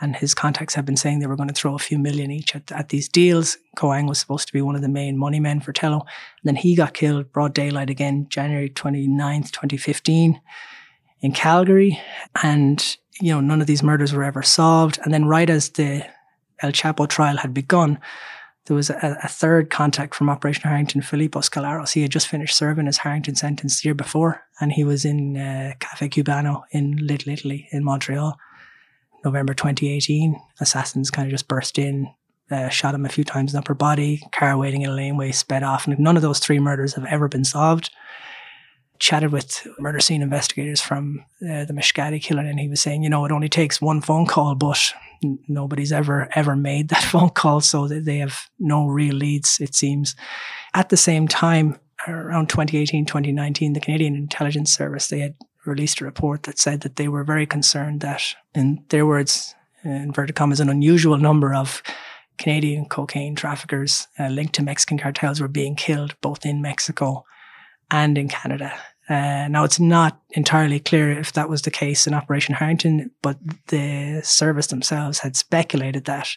and 0.00 0.16
his 0.16 0.34
contacts 0.34 0.74
have 0.74 0.84
been 0.84 0.96
saying 0.96 1.18
they 1.18 1.26
were 1.26 1.36
going 1.36 1.48
to 1.48 1.54
throw 1.54 1.74
a 1.74 1.78
few 1.78 1.98
million 1.98 2.30
each 2.30 2.54
at, 2.54 2.70
at 2.72 2.90
these 2.90 3.08
deals. 3.08 3.58
Koang 3.76 4.08
was 4.08 4.18
supposed 4.18 4.46
to 4.46 4.52
be 4.52 4.62
one 4.62 4.76
of 4.76 4.82
the 4.82 4.88
main 4.88 5.18
money 5.18 5.40
men 5.40 5.60
for 5.60 5.72
Tello. 5.72 6.00
And 6.00 6.44
then 6.44 6.56
he 6.56 6.74
got 6.74 6.94
killed 6.94 7.32
broad 7.32 7.54
daylight 7.54 7.90
again, 7.90 8.26
January 8.28 8.70
29th, 8.70 9.50
2015 9.50 10.40
in 11.20 11.32
Calgary. 11.32 12.00
And, 12.42 12.96
you 13.20 13.32
know, 13.32 13.40
none 13.40 13.60
of 13.60 13.66
these 13.66 13.82
murders 13.82 14.12
were 14.12 14.24
ever 14.24 14.42
solved. 14.42 14.98
And 15.02 15.12
then 15.12 15.24
right 15.24 15.50
as 15.50 15.70
the 15.70 16.06
El 16.62 16.72
Chapo 16.72 17.08
trial 17.08 17.36
had 17.36 17.52
begun, 17.52 17.98
there 18.66 18.76
was 18.76 18.90
a, 18.90 19.18
a 19.22 19.28
third 19.28 19.70
contact 19.70 20.14
from 20.14 20.28
Operation 20.28 20.68
Harrington, 20.68 21.00
Filippo 21.00 21.40
Scalaros. 21.40 21.92
He 21.92 22.02
had 22.02 22.10
just 22.10 22.28
finished 22.28 22.56
serving 22.56 22.86
his 22.86 22.98
Harrington 22.98 23.34
sentence 23.34 23.80
the 23.80 23.88
year 23.88 23.94
before, 23.94 24.42
and 24.60 24.72
he 24.72 24.84
was 24.84 25.06
in 25.06 25.38
uh, 25.38 25.72
Cafe 25.80 26.10
Cubano 26.10 26.62
in 26.70 26.96
Little 26.98 27.32
Italy 27.32 27.66
in 27.72 27.82
Montreal. 27.82 28.38
November 29.28 29.52
2018, 29.52 30.40
assassins 30.60 31.10
kind 31.10 31.26
of 31.26 31.30
just 31.30 31.48
burst 31.48 31.78
in, 31.78 32.08
uh, 32.50 32.68
shot 32.70 32.94
him 32.94 33.04
a 33.04 33.10
few 33.10 33.24
times 33.24 33.52
in 33.52 33.56
the 33.56 33.60
upper 33.60 33.74
body, 33.74 34.22
car 34.32 34.56
waiting 34.56 34.82
in 34.82 34.90
a 34.90 34.94
laneway, 34.94 35.32
sped 35.32 35.62
off. 35.62 35.86
And 35.86 35.98
none 35.98 36.16
of 36.16 36.22
those 36.22 36.38
three 36.38 36.58
murders 36.58 36.94
have 36.94 37.04
ever 37.04 37.28
been 37.28 37.44
solved. 37.44 37.90
Chatted 38.98 39.30
with 39.30 39.66
murder 39.78 40.00
scene 40.00 40.22
investigators 40.22 40.80
from 40.80 41.24
uh, 41.42 41.64
the 41.66 41.74
Mishkati 41.74 42.20
killing, 42.20 42.48
and 42.48 42.58
he 42.58 42.68
was 42.68 42.80
saying, 42.80 43.02
you 43.02 43.10
know, 43.10 43.24
it 43.24 43.32
only 43.32 43.48
takes 43.48 43.80
one 43.80 44.00
phone 44.00 44.26
call, 44.26 44.54
but 44.54 44.92
nobody's 45.46 45.92
ever, 45.92 46.28
ever 46.34 46.56
made 46.56 46.88
that 46.88 47.02
phone 47.12 47.30
call. 47.30 47.60
So 47.60 47.86
they 47.86 48.18
have 48.18 48.48
no 48.58 48.86
real 48.86 49.14
leads, 49.14 49.58
it 49.60 49.74
seems. 49.74 50.16
At 50.74 50.88
the 50.88 50.96
same 50.96 51.28
time, 51.28 51.78
around 52.08 52.48
2018, 52.48 53.06
2019, 53.06 53.74
the 53.74 53.80
Canadian 53.80 54.16
Intelligence 54.16 54.72
Service, 54.72 55.08
they 55.08 55.20
had 55.20 55.34
released 55.68 56.00
a 56.00 56.04
report 56.04 56.42
that 56.44 56.58
said 56.58 56.80
that 56.80 56.96
they 56.96 57.08
were 57.08 57.24
very 57.24 57.46
concerned 57.46 58.00
that, 58.00 58.34
in 58.54 58.84
their 58.88 59.06
words, 59.06 59.54
in 59.84 59.92
inverted 59.92 60.34
commas, 60.34 60.60
an 60.60 60.68
unusual 60.68 61.18
number 61.18 61.54
of 61.54 61.82
Canadian 62.38 62.86
cocaine 62.86 63.34
traffickers 63.34 64.08
uh, 64.18 64.28
linked 64.28 64.54
to 64.54 64.62
Mexican 64.62 64.98
cartels 64.98 65.40
were 65.40 65.48
being 65.48 65.76
killed 65.76 66.14
both 66.20 66.46
in 66.46 66.62
Mexico 66.62 67.24
and 67.90 68.16
in 68.16 68.28
Canada. 68.28 68.72
Uh, 69.08 69.48
now, 69.48 69.64
it's 69.64 69.80
not 69.80 70.20
entirely 70.30 70.78
clear 70.78 71.10
if 71.10 71.32
that 71.32 71.48
was 71.48 71.62
the 71.62 71.70
case 71.70 72.06
in 72.06 72.12
Operation 72.12 72.54
Harrington, 72.54 73.10
but 73.22 73.38
the 73.68 74.20
service 74.22 74.66
themselves 74.66 75.20
had 75.20 75.34
speculated 75.34 76.04
that 76.04 76.28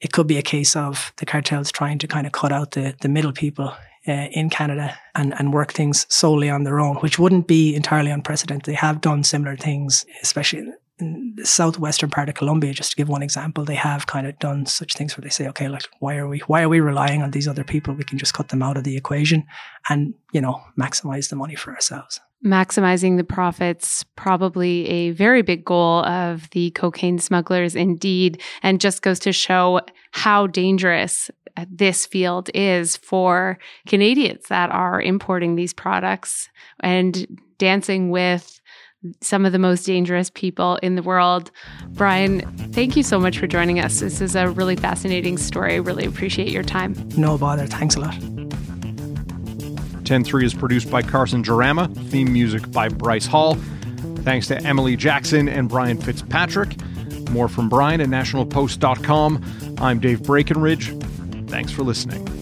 it 0.00 0.12
could 0.12 0.26
be 0.26 0.38
a 0.38 0.42
case 0.42 0.74
of 0.74 1.12
the 1.16 1.26
cartels 1.26 1.70
trying 1.70 1.98
to 1.98 2.06
kind 2.06 2.26
of 2.26 2.32
cut 2.32 2.52
out 2.52 2.72
the, 2.72 2.94
the 3.00 3.08
middle 3.08 3.32
people 3.32 3.74
uh, 4.08 4.28
in 4.32 4.50
Canada 4.50 4.96
and, 5.14 5.34
and 5.38 5.52
work 5.52 5.72
things 5.72 6.06
solely 6.08 6.50
on 6.50 6.64
their 6.64 6.80
own, 6.80 6.96
which 6.96 7.18
wouldn't 7.18 7.46
be 7.46 7.74
entirely 7.74 8.10
unprecedented. 8.10 8.64
They 8.64 8.74
have 8.74 9.00
done 9.00 9.24
similar 9.24 9.56
things, 9.56 10.04
especially 10.22 10.60
in 10.98 11.34
the 11.36 11.44
southwestern 11.44 12.10
part 12.10 12.28
of 12.28 12.34
Colombia, 12.34 12.72
just 12.72 12.92
to 12.92 12.96
give 12.96 13.08
one 13.08 13.22
example, 13.22 13.64
they 13.64 13.74
have 13.74 14.06
kind 14.06 14.26
of 14.26 14.38
done 14.38 14.64
such 14.64 14.94
things 14.94 15.16
where 15.16 15.22
they 15.22 15.28
say, 15.28 15.46
okay, 15.48 15.68
like 15.68 15.84
why 15.98 16.16
are 16.16 16.28
we 16.28 16.38
why 16.40 16.62
are 16.62 16.68
we 16.68 16.80
relying 16.80 17.22
on 17.22 17.32
these 17.32 17.46
other 17.46 17.64
people? 17.64 17.94
We 17.94 18.04
can 18.04 18.18
just 18.18 18.32
cut 18.32 18.48
them 18.48 18.62
out 18.62 18.78
of 18.78 18.84
the 18.84 18.96
equation 18.96 19.44
and, 19.88 20.14
you 20.32 20.40
know, 20.40 20.62
maximize 20.78 21.28
the 21.28 21.36
money 21.36 21.54
for 21.54 21.74
ourselves. 21.74 22.20
Maximizing 22.44 23.16
the 23.16 23.24
profits, 23.24 24.04
probably 24.14 24.86
a 24.88 25.10
very 25.10 25.42
big 25.42 25.64
goal 25.64 26.04
of 26.04 26.48
the 26.50 26.70
cocaine 26.72 27.18
smugglers 27.18 27.74
indeed, 27.74 28.40
and 28.62 28.80
just 28.80 29.02
goes 29.02 29.18
to 29.20 29.32
show 29.32 29.80
how 30.12 30.46
dangerous 30.46 31.30
uh, 31.56 31.64
this 31.70 32.06
field 32.06 32.50
is 32.54 32.96
for 32.96 33.58
Canadians 33.86 34.46
that 34.48 34.70
are 34.70 35.00
importing 35.00 35.56
these 35.56 35.72
products 35.72 36.50
and 36.80 37.26
dancing 37.58 38.10
with 38.10 38.60
some 39.20 39.46
of 39.46 39.52
the 39.52 39.58
most 39.58 39.84
dangerous 39.84 40.30
people 40.30 40.76
in 40.82 40.96
the 40.96 41.02
world. 41.02 41.50
Brian, 41.90 42.40
thank 42.72 42.96
you 42.96 43.02
so 43.02 43.18
much 43.18 43.38
for 43.38 43.46
joining 43.46 43.78
us. 43.78 44.00
This 44.00 44.20
is 44.20 44.34
a 44.34 44.48
really 44.48 44.76
fascinating 44.76 45.38
story. 45.38 45.80
Really 45.80 46.04
appreciate 46.04 46.48
your 46.48 46.62
time. 46.62 46.94
No 47.16 47.38
bother. 47.38 47.66
Thanks 47.66 47.94
a 47.96 48.00
lot. 48.00 48.75
10-3 50.06 50.44
is 50.44 50.54
produced 50.54 50.90
by 50.90 51.02
Carson 51.02 51.42
Jarama, 51.42 51.92
theme 52.10 52.32
music 52.32 52.70
by 52.70 52.88
Bryce 52.88 53.26
Hall. 53.26 53.56
Thanks 54.22 54.46
to 54.48 54.56
Emily 54.62 54.96
Jackson 54.96 55.48
and 55.48 55.68
Brian 55.68 56.00
Fitzpatrick. 56.00 56.76
More 57.30 57.48
from 57.48 57.68
Brian 57.68 58.00
at 58.00 58.08
nationalpost.com. 58.08 59.76
I'm 59.78 59.98
Dave 59.98 60.22
Breckenridge. 60.22 60.90
Thanks 61.48 61.72
for 61.72 61.82
listening. 61.82 62.35